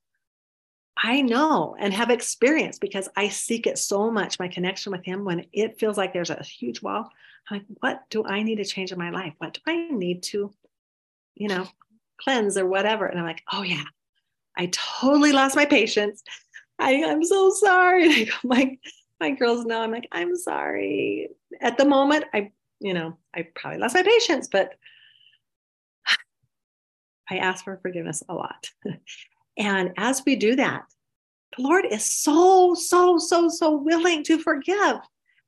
I 1.02 1.22
know 1.22 1.76
and 1.80 1.94
have 1.94 2.12
experienced 2.12 2.82
because 2.82 3.10
I 3.16 3.30
seek 3.30 3.66
it 3.68 3.78
so 3.78 4.12
much, 4.12 4.40
my 4.40 4.48
connection 4.48 4.92
with 4.92 5.04
Him, 5.04 5.26
when 5.26 5.46
it 5.52 5.80
feels 5.80 5.98
like 5.98 6.14
there's 6.14 6.30
a 6.30 6.44
huge 6.44 6.82
wall. 6.82 7.10
Like, 7.52 7.64
what 7.80 8.02
do 8.10 8.24
I 8.26 8.44
need 8.44 8.56
to 8.56 8.66
change 8.66 8.92
in 8.92 8.98
my 8.98 9.10
life? 9.10 9.34
What 9.38 9.54
do 9.54 9.60
I 9.68 9.90
need 9.90 10.24
to, 10.24 10.52
you 11.36 11.48
know, 11.48 11.68
cleanse 12.22 12.58
or 12.58 12.66
whatever? 12.66 13.06
And 13.06 13.20
I'm 13.20 13.26
like, 13.26 13.44
oh, 13.52 13.64
yeah, 13.64 13.84
I 14.58 14.68
totally 14.72 15.32
lost 15.32 15.56
my 15.56 15.66
patience. 15.66 16.24
I, 16.80 16.94
am 16.94 17.24
so 17.24 17.50
sorry. 17.52 18.30
Like 18.44 18.80
my, 19.20 19.30
my 19.30 19.32
girls 19.32 19.66
know 19.66 19.82
I'm 19.82 19.92
like, 19.92 20.08
I'm 20.12 20.36
sorry. 20.36 21.30
At 21.62 21.78
the 21.78 21.86
moment, 21.86 22.26
I 22.34 22.52
you 22.84 22.94
know, 22.94 23.18
I 23.34 23.48
probably 23.56 23.80
lost 23.80 23.96
my 23.96 24.04
patience, 24.04 24.50
but 24.52 24.74
I 27.30 27.38
ask 27.38 27.64
for 27.64 27.80
forgiveness 27.82 28.22
a 28.28 28.36
lot. 28.36 28.70
and 29.58 29.92
as 29.98 30.22
we 30.26 30.36
do 30.36 30.58
that, 30.58 30.84
the 31.56 31.64
Lord 31.64 31.86
is 31.90 32.04
so, 32.04 32.76
so, 32.76 33.18
so, 33.18 33.48
so 33.48 33.76
willing 33.78 34.24
to 34.26 34.38
forgive, 34.38 34.98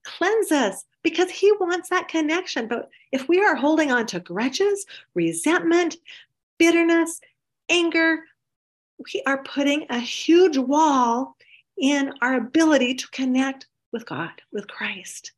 cleanse 0.06 0.52
us 0.52 0.86
because 1.04 1.30
He 1.30 1.52
wants 1.60 1.89
that 1.89 2.08
connection. 2.08 2.68
But 2.68 2.89
if 3.12 3.28
we 3.28 3.44
are 3.44 3.56
holding 3.56 3.91
on 3.91 4.06
to 4.08 4.20
grudges, 4.20 4.86
resentment, 5.13 5.98
bitterness, 6.58 7.20
anger, 7.70 8.20
we 8.98 9.22
are 9.26 9.44
putting 9.44 9.86
a 9.89 10.00
huge 10.00 10.58
wall 10.58 11.36
in 11.78 12.13
our 12.22 12.36
ability 12.36 12.96
to 12.96 13.08
connect 13.10 13.68
with 13.91 14.06
God, 14.06 14.32
with 14.52 14.68
Christ. 14.68 15.34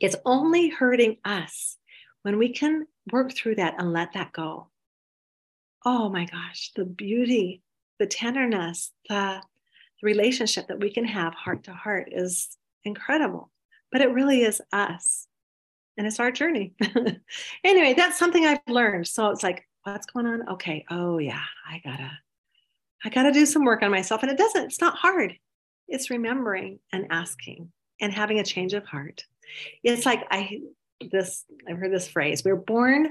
It's 0.00 0.16
only 0.24 0.68
hurting 0.68 1.18
us 1.24 1.76
when 2.22 2.38
we 2.38 2.50
can 2.50 2.86
work 3.12 3.32
through 3.32 3.56
that 3.56 3.74
and 3.78 3.92
let 3.92 4.12
that 4.14 4.32
go. 4.32 4.68
Oh 5.84 6.08
my 6.08 6.26
gosh, 6.26 6.72
the 6.76 6.84
beauty, 6.84 7.62
the 7.98 8.06
tenderness, 8.06 8.92
the, 9.08 9.42
the 10.00 10.06
relationship 10.06 10.68
that 10.68 10.80
we 10.80 10.90
can 10.90 11.04
have 11.04 11.34
heart 11.34 11.64
to 11.64 11.72
heart 11.72 12.08
is 12.12 12.56
incredible. 12.84 13.50
But 13.92 14.02
it 14.02 14.12
really 14.12 14.42
is 14.42 14.60
us. 14.72 15.26
And 15.96 16.06
it's 16.06 16.20
our 16.20 16.30
journey. 16.30 16.74
anyway, 17.64 17.94
that's 17.94 18.18
something 18.18 18.46
I've 18.46 18.60
learned. 18.68 19.06
So 19.06 19.30
it's 19.30 19.42
like, 19.42 19.66
what's 19.82 20.06
going 20.06 20.26
on? 20.26 20.48
Okay. 20.50 20.84
Oh 20.90 21.18
yeah, 21.18 21.42
I 21.68 21.80
gotta, 21.84 22.10
I 23.04 23.10
gotta 23.10 23.32
do 23.32 23.44
some 23.44 23.64
work 23.64 23.82
on 23.82 23.90
myself. 23.90 24.22
And 24.22 24.30
it 24.30 24.38
doesn't, 24.38 24.64
it's 24.64 24.80
not 24.80 24.96
hard. 24.96 25.34
It's 25.88 26.10
remembering 26.10 26.78
and 26.92 27.08
asking 27.10 27.72
and 28.00 28.12
having 28.12 28.38
a 28.38 28.44
change 28.44 28.72
of 28.72 28.84
heart 28.84 29.24
it's 29.82 30.06
like 30.06 30.26
I 30.30 30.60
this 31.10 31.44
I've 31.68 31.78
heard 31.78 31.92
this 31.92 32.08
phrase. 32.08 32.44
We're 32.44 32.56
born 32.56 33.10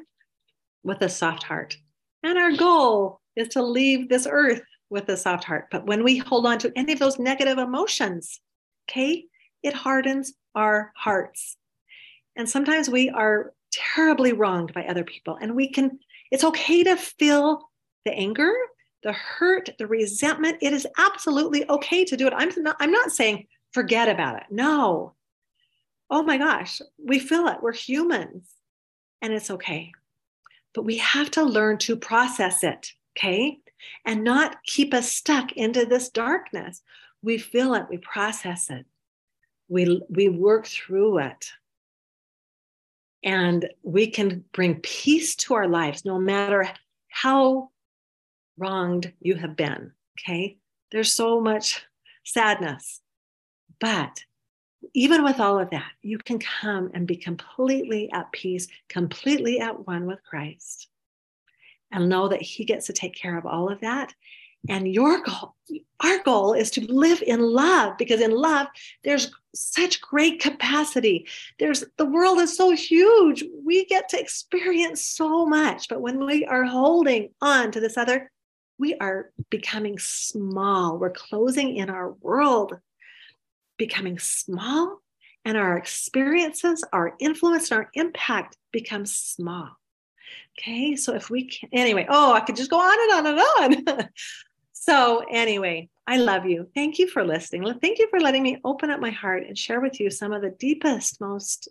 with 0.83 1.01
a 1.01 1.09
soft 1.09 1.43
heart. 1.43 1.77
And 2.23 2.37
our 2.37 2.51
goal 2.51 3.21
is 3.35 3.49
to 3.49 3.63
leave 3.63 4.09
this 4.09 4.27
earth 4.29 4.61
with 4.89 5.07
a 5.09 5.17
soft 5.17 5.43
heart. 5.43 5.67
But 5.71 5.85
when 5.85 6.03
we 6.03 6.17
hold 6.17 6.45
on 6.45 6.59
to 6.59 6.71
any 6.75 6.93
of 6.93 6.99
those 6.99 7.19
negative 7.19 7.57
emotions, 7.57 8.39
okay, 8.89 9.25
it 9.63 9.73
hardens 9.73 10.33
our 10.55 10.91
hearts. 10.95 11.57
And 12.35 12.49
sometimes 12.49 12.89
we 12.89 13.09
are 13.09 13.53
terribly 13.71 14.33
wronged 14.33 14.73
by 14.73 14.85
other 14.85 15.03
people. 15.03 15.37
And 15.39 15.55
we 15.55 15.69
can, 15.69 15.99
it's 16.31 16.43
okay 16.43 16.83
to 16.83 16.95
feel 16.95 17.69
the 18.05 18.13
anger, 18.13 18.53
the 19.03 19.13
hurt, 19.13 19.69
the 19.77 19.87
resentment. 19.87 20.57
It 20.61 20.73
is 20.73 20.87
absolutely 20.97 21.69
okay 21.69 22.05
to 22.05 22.17
do 22.17 22.27
it. 22.27 22.33
I'm 22.35 22.51
not, 22.57 22.77
I'm 22.79 22.91
not 22.91 23.11
saying 23.11 23.47
forget 23.71 24.09
about 24.09 24.37
it. 24.37 24.43
No, 24.49 25.13
oh 26.09 26.23
my 26.23 26.37
gosh, 26.37 26.81
we 26.97 27.19
feel 27.19 27.47
it. 27.47 27.61
We're 27.61 27.73
humans 27.73 28.49
and 29.21 29.33
it's 29.33 29.51
okay. 29.51 29.91
But 30.73 30.85
we 30.85 30.97
have 30.97 31.31
to 31.31 31.43
learn 31.43 31.77
to 31.79 31.95
process 31.95 32.63
it, 32.63 32.91
okay? 33.17 33.59
And 34.05 34.23
not 34.23 34.63
keep 34.63 34.93
us 34.93 35.11
stuck 35.11 35.51
into 35.53 35.85
this 35.85 36.09
darkness. 36.09 36.81
We 37.21 37.37
feel 37.37 37.73
it, 37.73 37.87
we 37.89 37.97
process 37.97 38.69
it, 38.69 38.85
we, 39.69 40.01
we 40.09 40.27
work 40.29 40.67
through 40.67 41.19
it. 41.19 41.51
And 43.23 43.69
we 43.83 44.07
can 44.07 44.43
bring 44.53 44.75
peace 44.81 45.35
to 45.37 45.53
our 45.53 45.67
lives 45.67 46.05
no 46.05 46.19
matter 46.19 46.69
how 47.09 47.69
wronged 48.57 49.11
you 49.19 49.35
have 49.35 49.55
been, 49.55 49.91
okay? 50.19 50.57
There's 50.91 51.11
so 51.13 51.41
much 51.41 51.85
sadness, 52.23 53.01
but 53.79 54.23
even 54.93 55.23
with 55.23 55.39
all 55.39 55.59
of 55.59 55.69
that, 55.71 55.91
you 56.01 56.17
can 56.17 56.39
come 56.39 56.91
and 56.93 57.05
be 57.07 57.17
completely 57.17 58.11
at 58.11 58.31
peace, 58.31 58.67
completely 58.87 59.59
at 59.59 59.85
one 59.85 60.05
with 60.05 60.23
Christ, 60.23 60.87
and 61.91 62.07
know 62.07 62.29
that 62.29 62.41
He 62.41 62.63
gets 62.65 62.87
to 62.87 62.93
take 62.93 63.15
care 63.15 63.37
of 63.37 63.45
all 63.45 63.69
of 63.69 63.81
that. 63.81 64.13
And 64.67 64.93
your 64.93 65.23
goal, 65.23 65.55
our 66.01 66.21
goal 66.23 66.53
is 66.53 66.71
to 66.71 66.91
live 66.91 67.23
in 67.25 67.39
love 67.39 67.97
because 67.97 68.19
in 68.19 68.31
love, 68.31 68.67
there's 69.03 69.31
such 69.55 70.01
great 70.01 70.41
capacity. 70.41 71.27
There's 71.59 71.85
the 71.97 72.05
world 72.05 72.39
is 72.39 72.55
so 72.57 72.71
huge. 72.71 73.43
We 73.63 73.85
get 73.85 74.09
to 74.09 74.19
experience 74.19 75.01
so 75.01 75.45
much. 75.45 75.87
But 75.87 76.01
when 76.01 76.25
we 76.25 76.45
are 76.45 76.65
holding 76.65 77.29
on 77.41 77.71
to 77.71 77.79
this 77.79 77.97
other, 77.97 78.31
we 78.77 78.95
are 78.95 79.31
becoming 79.49 79.97
small. 79.97 80.97
We're 80.97 81.11
closing 81.11 81.77
in 81.77 81.89
our 81.89 82.11
world 82.11 82.77
becoming 83.77 84.19
small 84.19 85.01
and 85.45 85.57
our 85.57 85.77
experiences, 85.77 86.83
our 86.93 87.15
influence, 87.19 87.71
and 87.71 87.79
our 87.79 87.89
impact 87.93 88.57
become 88.71 89.05
small. 89.05 89.69
Okay, 90.57 90.95
so 90.95 91.15
if 91.15 91.29
we 91.29 91.45
can, 91.45 91.69
anyway, 91.71 92.05
oh, 92.09 92.33
I 92.33 92.41
could 92.41 92.55
just 92.55 92.69
go 92.69 92.79
on 92.79 93.25
and 93.25 93.27
on 93.27 93.73
and 93.73 93.87
on. 93.97 94.09
so, 94.81 95.25
anyway, 95.29 95.89
I 96.07 96.15
love 96.15 96.45
you. 96.45 96.69
Thank 96.73 96.99
you 96.99 97.07
for 97.09 97.25
listening. 97.25 97.65
Thank 97.81 97.99
you 97.99 98.07
for 98.09 98.21
letting 98.21 98.43
me 98.43 98.61
open 98.63 98.89
up 98.89 99.01
my 99.01 99.09
heart 99.09 99.43
and 99.45 99.57
share 99.57 99.81
with 99.81 99.99
you 99.99 100.09
some 100.09 100.31
of 100.31 100.41
the 100.41 100.51
deepest, 100.51 101.19
most, 101.19 101.67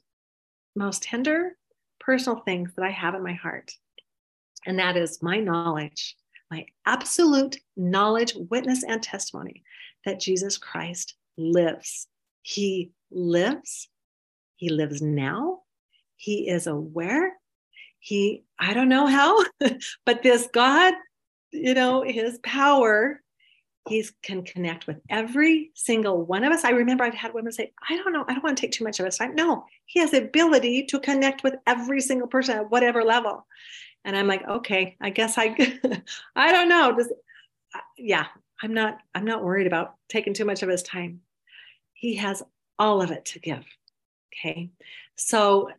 most 0.77 1.05
tender 1.05 1.57
personal 1.99 2.41
things 2.41 2.71
that 2.77 2.85
I 2.85 2.91
have 2.91 3.15
in 3.15 3.23
my 3.23 3.33
heart. 3.33 3.73
And 4.67 4.79
that 4.79 4.99
is 4.99 5.23
my 5.23 5.39
knowledge, 5.39 6.17
my 6.51 6.67
absolute 6.85 7.57
knowledge, 7.79 8.35
witness, 8.51 8.85
and 8.85 9.03
testimony 9.03 9.63
that 10.05 10.21
Jesus 10.21 10.59
Christ 10.59 11.15
lives. 11.39 12.09
He 12.43 12.91
lives. 13.11 13.89
He 14.57 14.69
lives 14.69 15.01
now. 15.01 15.61
He 16.17 16.47
is 16.47 16.67
aware. 16.67 17.33
He, 18.01 18.45
I 18.59 18.75
don't 18.75 18.91
know 18.91 19.07
how, 19.07 19.43
but 20.05 20.23
this 20.23 20.47
God, 20.53 20.93
you 21.53 21.75
know, 21.75 22.03
his 22.03 22.39
power, 22.43 23.23
he 23.89 24.07
can 24.23 24.43
connect 24.43 24.87
with 24.87 25.01
every 25.09 25.71
single 25.75 26.25
one 26.25 26.45
of 26.45 26.53
us. 26.53 26.65
I 26.65 26.71
remember 26.71 27.05
I've 27.05 27.15
had 27.15 27.35
women 27.35 27.53
say, 27.53 27.73
I 27.89 27.97
don't 27.97 28.13
know, 28.13 28.25
I 28.29 28.35
don't 28.35 28.45
want 28.45 28.57
to 28.57 28.61
take 28.61 28.73
too 28.73 28.85
much 28.85 29.01
of 29.01 29.07
his 29.07 29.17
time. 29.17 29.35
No, 29.35 29.65
he 29.87 30.01
has 30.01 30.11
the 30.11 30.23
ability 30.23 30.85
to 30.87 31.01
connect 31.01 31.43
with 31.43 31.57
every 31.67 32.01
single 32.01 32.29
person 32.29 32.57
at 32.57 32.71
whatever 32.71 33.03
level. 33.03 33.47
And 34.05 34.17
I'm 34.17 34.27
like, 34.27 34.47
okay, 34.47 34.97
I 35.01 35.11
guess 35.11 35.37
I, 35.39 35.57
I 36.37 36.53
don't 36.53 36.69
know. 36.69 36.95
Does, 36.97 37.13
yeah, 37.97 38.27
I'm 38.63 38.75
not, 38.75 38.99
I'm 39.15 39.25
not 39.25 39.43
worried 39.43 39.67
about 39.67 39.95
taking 40.09 40.35
too 40.35 40.45
much 40.45 40.63
of 40.63 40.69
his 40.69 40.83
time. 40.83 41.21
He 41.95 42.17
has 42.17 42.43
all 42.79 43.03
of 43.03 43.11
it 43.11 43.25
to 43.27 43.41
give. 43.41 43.65
Okay. 44.33 44.71
So, 45.17 45.71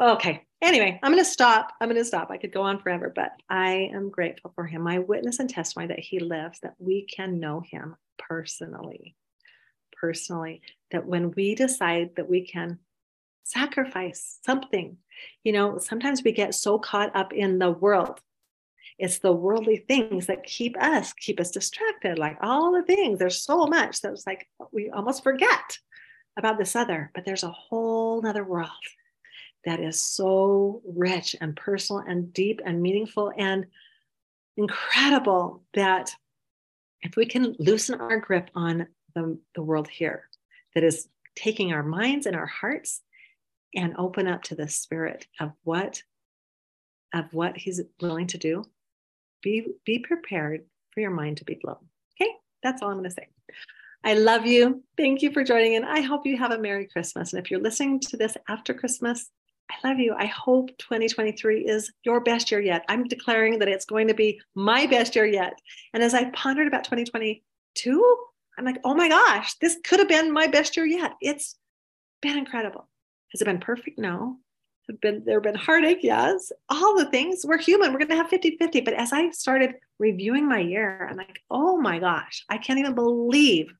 okay. 0.00 0.44
Anyway, 0.62 0.98
I'm 1.02 1.12
going 1.12 1.24
to 1.24 1.30
stop. 1.30 1.72
I'm 1.80 1.88
going 1.88 2.00
to 2.00 2.04
stop. 2.04 2.30
I 2.30 2.36
could 2.38 2.52
go 2.52 2.62
on 2.62 2.80
forever, 2.80 3.12
but 3.14 3.32
I 3.48 3.90
am 3.92 4.10
grateful 4.10 4.52
for 4.54 4.66
him. 4.66 4.82
My 4.82 5.00
witness 5.00 5.40
and 5.40 5.50
testimony 5.50 5.88
that 5.88 5.98
he 5.98 6.20
lives, 6.20 6.60
that 6.60 6.74
we 6.78 7.06
can 7.06 7.40
know 7.40 7.62
him 7.68 7.96
personally. 8.18 9.16
Personally, 10.00 10.62
that 10.90 11.06
when 11.06 11.32
we 11.32 11.54
decide 11.54 12.16
that 12.16 12.28
we 12.28 12.46
can 12.46 12.78
sacrifice 13.44 14.38
something, 14.44 14.96
you 15.44 15.52
know, 15.52 15.78
sometimes 15.78 16.22
we 16.22 16.32
get 16.32 16.54
so 16.54 16.78
caught 16.78 17.14
up 17.16 17.32
in 17.32 17.58
the 17.58 17.70
world 17.70 18.20
It's 18.98 19.18
the 19.18 19.32
worldly 19.32 19.78
things 19.78 20.26
that 20.26 20.44
keep 20.44 20.76
us, 20.80 21.12
keep 21.14 21.40
us 21.40 21.50
distracted, 21.50 22.18
like 22.18 22.36
all 22.40 22.72
the 22.72 22.82
things. 22.82 23.18
There's 23.18 23.42
so 23.42 23.66
much 23.66 24.00
that 24.00 24.12
it's 24.12 24.26
like 24.26 24.48
we 24.72 24.90
almost 24.90 25.22
forget 25.22 25.78
about 26.38 26.58
this 26.58 26.76
other, 26.76 27.10
but 27.14 27.24
there's 27.24 27.42
a 27.42 27.50
whole 27.50 28.22
nother 28.22 28.44
world 28.44 28.70
that 29.64 29.80
is 29.80 30.00
so 30.00 30.82
rich 30.84 31.36
and 31.40 31.56
personal 31.56 32.02
and 32.06 32.32
deep 32.32 32.60
and 32.64 32.82
meaningful 32.82 33.32
and 33.36 33.66
incredible 34.56 35.62
that 35.74 36.14
if 37.02 37.16
we 37.16 37.26
can 37.26 37.54
loosen 37.58 38.00
our 38.00 38.18
grip 38.18 38.50
on 38.54 38.86
the, 39.14 39.38
the 39.54 39.62
world 39.62 39.88
here 39.88 40.28
that 40.74 40.84
is 40.84 41.08
taking 41.34 41.72
our 41.72 41.82
minds 41.82 42.26
and 42.26 42.36
our 42.36 42.46
hearts 42.46 43.02
and 43.74 43.94
open 43.96 44.28
up 44.28 44.42
to 44.42 44.54
the 44.54 44.68
spirit 44.68 45.26
of 45.40 45.52
what 45.64 46.02
of 47.14 47.26
what 47.32 47.56
he's 47.56 47.80
willing 48.00 48.26
to 48.26 48.38
do 48.38 48.64
be 49.42 49.66
be 49.84 49.98
prepared 49.98 50.64
for 50.92 51.00
your 51.00 51.10
mind 51.10 51.38
to 51.38 51.44
be 51.44 51.58
blown. 51.62 51.76
Okay? 52.20 52.30
That's 52.62 52.82
all 52.82 52.90
i'm 52.90 52.98
going 52.98 53.08
to 53.08 53.14
say. 53.14 53.28
I 54.04 54.14
love 54.14 54.46
you. 54.46 54.82
Thank 54.96 55.22
you 55.22 55.30
for 55.30 55.44
joining 55.44 55.74
in. 55.74 55.84
I 55.84 56.00
hope 56.00 56.26
you 56.26 56.36
have 56.36 56.50
a 56.50 56.58
merry 56.58 56.86
christmas. 56.86 57.32
And 57.32 57.42
if 57.42 57.50
you're 57.50 57.60
listening 57.60 58.00
to 58.00 58.16
this 58.16 58.36
after 58.48 58.74
christmas 58.74 59.30
I 59.72 59.88
love 59.88 59.98
you. 59.98 60.14
I 60.16 60.26
hope 60.26 60.76
2023 60.78 61.60
is 61.60 61.92
your 62.04 62.20
best 62.20 62.50
year 62.50 62.60
yet. 62.60 62.84
I'm 62.88 63.04
declaring 63.04 63.58
that 63.58 63.68
it's 63.68 63.84
going 63.84 64.08
to 64.08 64.14
be 64.14 64.40
my 64.54 64.86
best 64.86 65.16
year 65.16 65.26
yet. 65.26 65.54
And 65.94 66.02
as 66.02 66.14
I 66.14 66.30
pondered 66.30 66.66
about 66.66 66.84
2022, 66.84 68.16
I'm 68.58 68.64
like, 68.64 68.78
oh 68.84 68.94
my 68.94 69.08
gosh, 69.08 69.54
this 69.54 69.78
could 69.84 69.98
have 69.98 70.08
been 70.08 70.32
my 70.32 70.46
best 70.46 70.76
year 70.76 70.86
yet. 70.86 71.14
It's 71.20 71.56
been 72.20 72.36
incredible. 72.36 72.88
Has 73.32 73.40
it 73.40 73.46
been 73.46 73.60
perfect? 73.60 73.98
No. 73.98 74.36
Have 74.88 75.00
been 75.00 75.22
there 75.24 75.36
have 75.36 75.44
been 75.44 75.54
heartache? 75.54 76.00
Yes. 76.02 76.52
All 76.68 76.98
the 76.98 77.06
things. 77.06 77.44
We're 77.44 77.58
human. 77.58 77.92
We're 77.92 78.00
gonna 78.00 78.16
have 78.16 78.30
50-50. 78.30 78.84
But 78.84 78.94
as 78.94 79.12
I 79.12 79.30
started 79.30 79.74
reviewing 79.98 80.48
my 80.48 80.58
year, 80.58 81.08
I'm 81.10 81.16
like, 81.16 81.40
oh 81.50 81.78
my 81.78 81.98
gosh, 81.98 82.44
I 82.48 82.58
can't 82.58 82.78
even 82.78 82.94
believe 82.94 83.72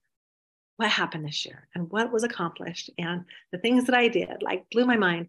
what 0.77 0.91
happened 0.91 1.27
this 1.27 1.45
year 1.45 1.69
and 1.75 1.91
what 1.91 2.13
was 2.13 2.25
accomplished 2.25 2.91
and 2.99 3.25
the 3.53 3.59
things 3.59 3.85
that 3.85 3.95
I 3.95 4.09
did, 4.09 4.43
like 4.43 4.65
blew 4.71 4.87
my 4.87 4.97
mind. 4.97 5.29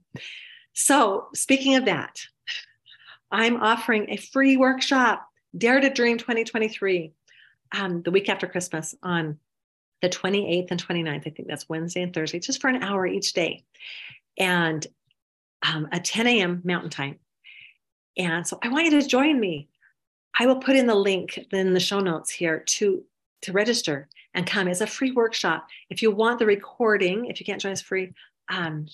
So, 0.73 1.27
speaking 1.35 1.75
of 1.75 1.85
that, 1.85 2.19
I'm 3.31 3.61
offering 3.61 4.09
a 4.09 4.17
free 4.17 4.57
workshop, 4.57 5.27
Dare 5.57 5.79
to 5.79 5.89
Dream 5.89 6.17
2023, 6.17 7.13
um, 7.73 8.01
the 8.01 8.11
week 8.11 8.29
after 8.29 8.47
Christmas 8.47 8.95
on 9.03 9.37
the 10.01 10.09
28th 10.09 10.71
and 10.71 10.87
29th. 10.87 11.27
I 11.27 11.29
think 11.29 11.47
that's 11.47 11.69
Wednesday 11.69 12.01
and 12.01 12.13
Thursday, 12.13 12.39
just 12.39 12.59
for 12.59 12.69
an 12.69 12.83
hour 12.83 13.05
each 13.05 13.33
day. 13.33 13.63
And 14.37 14.85
um, 15.63 15.87
at 15.91 16.05
10 16.05 16.27
a.m. 16.27 16.61
Mountain 16.63 16.89
Time. 16.89 17.19
And 18.17 18.45
so 18.45 18.59
I 18.61 18.69
want 18.69 18.85
you 18.85 18.99
to 18.99 19.07
join 19.07 19.39
me. 19.39 19.69
I 20.37 20.45
will 20.47 20.57
put 20.57 20.75
in 20.75 20.87
the 20.87 20.95
link 20.95 21.39
in 21.51 21.73
the 21.73 21.79
show 21.79 21.99
notes 21.99 22.31
here 22.31 22.59
to, 22.59 23.03
to 23.41 23.51
register 23.51 24.09
and 24.33 24.45
come. 24.47 24.67
It's 24.67 24.81
a 24.81 24.87
free 24.87 25.11
workshop. 25.11 25.67
If 25.89 26.01
you 26.01 26.11
want 26.11 26.39
the 26.39 26.45
recording, 26.45 27.25
if 27.25 27.39
you 27.39 27.45
can't 27.45 27.61
join 27.61 27.71
us 27.71 27.81
free, 27.81 28.13
um, 28.49 28.87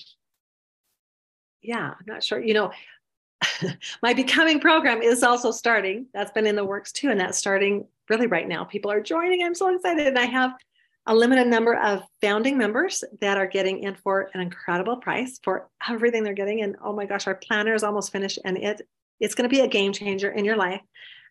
yeah, 1.62 1.94
I'm 2.00 2.06
not 2.06 2.24
sure. 2.24 2.40
You 2.40 2.54
know, 2.54 2.72
my 4.02 4.14
becoming 4.14 4.60
program 4.60 5.02
is 5.02 5.24
also 5.24 5.52
starting. 5.52 6.08
That's 6.14 6.32
been 6.32 6.48
in 6.48 6.56
the 6.56 6.66
works 6.66 6.92
too. 6.92 7.10
And 7.10 7.20
that's 7.20 7.38
starting 7.38 7.88
really 8.10 8.28
right 8.28 8.48
now. 8.48 8.64
People 8.64 8.92
are 8.92 9.02
joining. 9.02 9.44
I'm 9.44 9.56
so 9.56 9.74
excited. 9.74 10.08
And 10.08 10.20
I 10.20 10.26
have 10.26 10.54
a 11.06 11.16
limited 11.16 11.48
number 11.48 11.76
of 11.76 12.04
founding 12.22 12.58
members 12.58 13.04
that 13.22 13.38
are 13.38 13.48
getting 13.48 13.84
in 13.84 13.96
for 13.96 14.30
an 14.34 14.42
incredible 14.42 14.98
price 14.98 15.40
for 15.44 15.70
everything 15.90 16.24
they're 16.24 16.34
getting. 16.34 16.62
And 16.62 16.76
oh 16.84 16.94
my 16.94 17.06
gosh, 17.06 17.28
our 17.28 17.36
planner 17.36 17.74
is 17.74 17.84
almost 17.84 18.12
finished 18.12 18.40
and 18.46 18.58
it 18.58 18.82
it's 19.20 19.36
going 19.36 19.50
to 19.50 19.54
be 19.54 19.62
a 19.62 19.68
game 19.68 19.92
changer 19.92 20.32
in 20.32 20.46
your 20.46 20.56
life, 20.56 20.82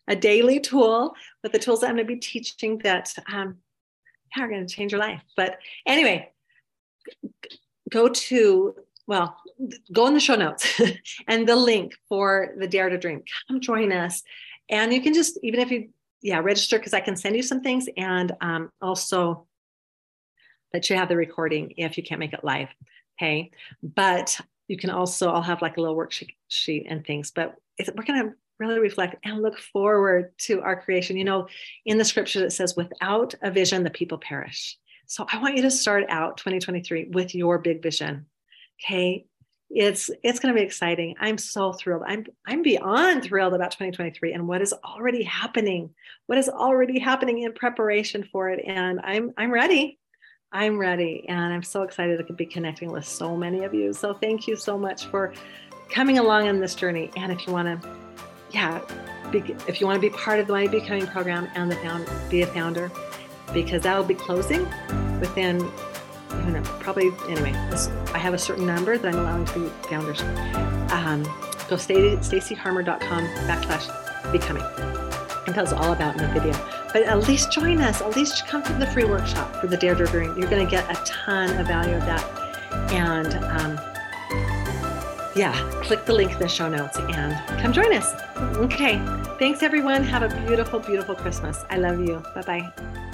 a 0.07 0.15
daily 0.15 0.59
tool 0.59 1.15
with 1.41 1.51
the 1.51 1.59
tools 1.59 1.81
that 1.81 1.89
I'm 1.89 1.95
going 1.95 2.05
to 2.05 2.13
be 2.13 2.19
teaching 2.19 2.77
that 2.79 3.13
um, 3.33 3.57
are 4.37 4.47
going 4.47 4.65
to 4.65 4.71
change 4.71 4.91
your 4.91 5.01
life. 5.01 5.23
But 5.35 5.57
anyway, 5.87 6.31
go 7.89 8.09
to 8.09 8.75
well, 9.09 9.35
go 9.91 10.05
in 10.05 10.13
the 10.13 10.19
show 10.19 10.35
notes 10.35 10.79
and 11.27 11.49
the 11.49 11.55
link 11.55 11.95
for 12.07 12.53
the 12.59 12.67
Dare 12.67 12.89
to 12.89 12.97
Dream. 12.99 13.23
Come 13.47 13.59
join 13.59 13.91
us. 13.91 14.21
And 14.69 14.93
you 14.93 15.01
can 15.01 15.15
just, 15.15 15.39
even 15.41 15.59
if 15.61 15.71
you, 15.71 15.89
yeah, 16.21 16.37
register 16.37 16.77
because 16.77 16.93
I 16.93 16.99
can 16.99 17.15
send 17.15 17.35
you 17.35 17.41
some 17.41 17.61
things 17.61 17.87
and 17.97 18.31
um, 18.39 18.69
also 18.79 19.47
let 20.75 20.91
you 20.91 20.95
have 20.95 21.09
the 21.09 21.15
recording 21.15 21.73
if 21.77 21.97
you 21.97 22.03
can't 22.03 22.19
make 22.19 22.33
it 22.33 22.43
live. 22.43 22.67
Okay. 23.17 23.49
But 23.81 24.39
you 24.67 24.77
can 24.77 24.91
also, 24.91 25.31
I'll 25.31 25.41
have 25.41 25.63
like 25.63 25.77
a 25.77 25.81
little 25.81 25.97
worksheet 25.97 26.85
and 26.87 27.03
things, 27.03 27.31
but 27.31 27.55
we're 27.79 28.03
going 28.03 28.29
to 28.29 28.35
really 28.59 28.77
reflect 28.77 29.15
and 29.25 29.41
look 29.41 29.57
forward 29.57 30.37
to 30.41 30.61
our 30.61 30.79
creation. 30.79 31.17
You 31.17 31.25
know, 31.25 31.47
in 31.83 31.97
the 31.97 32.05
scripture, 32.05 32.45
it 32.45 32.51
says, 32.51 32.75
without 32.75 33.33
a 33.41 33.49
vision, 33.49 33.83
the 33.83 33.89
people 33.89 34.19
perish. 34.19 34.77
So 35.07 35.25
I 35.31 35.41
want 35.41 35.55
you 35.55 35.63
to 35.63 35.71
start 35.71 36.05
out 36.09 36.37
2023 36.37 37.05
with 37.11 37.33
your 37.33 37.57
big 37.57 37.81
vision 37.81 38.27
Okay. 38.83 39.25
It's 39.69 40.09
it's 40.23 40.39
going 40.39 40.53
to 40.53 40.59
be 40.59 40.65
exciting. 40.65 41.15
I'm 41.19 41.37
so 41.37 41.73
thrilled. 41.73 42.01
I'm 42.07 42.25
I'm 42.47 42.63
beyond 42.63 43.23
thrilled 43.23 43.53
about 43.53 43.71
2023 43.71 44.33
and 44.33 44.47
what 44.47 44.61
is 44.61 44.73
already 44.83 45.23
happening. 45.23 45.91
What 46.25 46.39
is 46.39 46.49
already 46.49 46.97
happening 46.97 47.43
in 47.43 47.53
preparation 47.53 48.27
for 48.31 48.49
it 48.49 48.63
and 48.65 48.99
I'm 49.03 49.31
I'm 49.37 49.51
ready. 49.51 49.99
I'm 50.51 50.79
ready 50.79 51.25
and 51.29 51.53
I'm 51.53 51.61
so 51.61 51.83
excited 51.83 52.25
to 52.25 52.33
be 52.33 52.47
connecting 52.47 52.91
with 52.91 53.05
so 53.05 53.37
many 53.37 53.63
of 53.63 53.75
you. 53.75 53.93
So 53.93 54.15
thank 54.15 54.47
you 54.47 54.55
so 54.55 54.75
much 54.75 55.05
for 55.05 55.33
coming 55.91 56.17
along 56.17 56.47
on 56.47 56.59
this 56.59 56.73
journey 56.73 57.11
and 57.15 57.31
if 57.31 57.45
you 57.45 57.53
want 57.53 57.81
to 57.81 57.89
yeah, 58.51 58.81
be, 59.31 59.39
if 59.67 59.79
you 59.79 59.85
want 59.85 60.01
to 60.01 60.01
be 60.01 60.09
part 60.15 60.39
of 60.39 60.47
the 60.47 60.53
Mighty 60.53 60.79
Becoming 60.79 61.05
program 61.05 61.47
and 61.53 61.71
the 61.71 61.75
found, 61.75 62.09
be 62.29 62.41
a 62.41 62.47
founder 62.47 62.91
because 63.53 63.83
that 63.83 63.95
will 63.97 64.05
be 64.05 64.15
closing 64.15 64.67
within 65.19 65.59
I 66.29 66.41
don't 66.41 66.53
know, 66.53 66.61
probably 66.79 67.11
anyway. 67.27 67.53
I 68.13 68.17
have 68.17 68.33
a 68.33 68.37
certain 68.37 68.65
number 68.65 68.97
that 68.97 69.13
I'm 69.13 69.19
allowing 69.19 69.45
to 69.45 69.59
be 69.59 69.69
founders. 69.87 70.21
Um, 70.91 71.23
go 71.69 71.77
to 71.77 72.17
stacyharmer.com 72.17 73.25
backslash 73.47 74.31
becoming. 74.31 74.63
And 75.45 75.55
tells 75.55 75.73
all 75.73 75.93
about 75.93 76.19
in 76.19 76.27
the 76.27 76.39
video. 76.39 76.53
But 76.93 77.03
at 77.03 77.27
least 77.27 77.51
join 77.51 77.81
us. 77.81 78.01
At 78.01 78.15
least 78.15 78.47
come 78.47 78.63
to 78.63 78.73
the 78.73 78.87
free 78.87 79.05
workshop 79.05 79.55
for 79.55 79.67
the 79.67 79.77
Dare 79.77 79.95
to 79.95 80.05
Dream. 80.05 80.37
You're 80.37 80.49
going 80.49 80.65
to 80.65 80.69
get 80.69 80.89
a 80.89 80.95
ton 81.05 81.55
of 81.57 81.67
value 81.67 81.95
of 81.95 82.01
that. 82.01 82.23
And 82.91 83.33
um, 83.45 83.79
yeah, 85.35 85.53
click 85.83 86.05
the 86.05 86.13
link 86.13 86.31
in 86.33 86.39
the 86.39 86.47
show 86.47 86.69
notes 86.69 86.97
and 86.97 87.61
come 87.61 87.71
join 87.73 87.93
us. 87.93 88.13
Okay. 88.57 88.97
Thanks, 89.39 89.63
everyone. 89.63 90.03
Have 90.03 90.23
a 90.23 90.45
beautiful, 90.45 90.79
beautiful 90.79 91.15
Christmas. 91.15 91.63
I 91.69 91.77
love 91.77 91.99
you. 91.99 92.23
Bye 92.35 92.41
bye. 92.41 93.08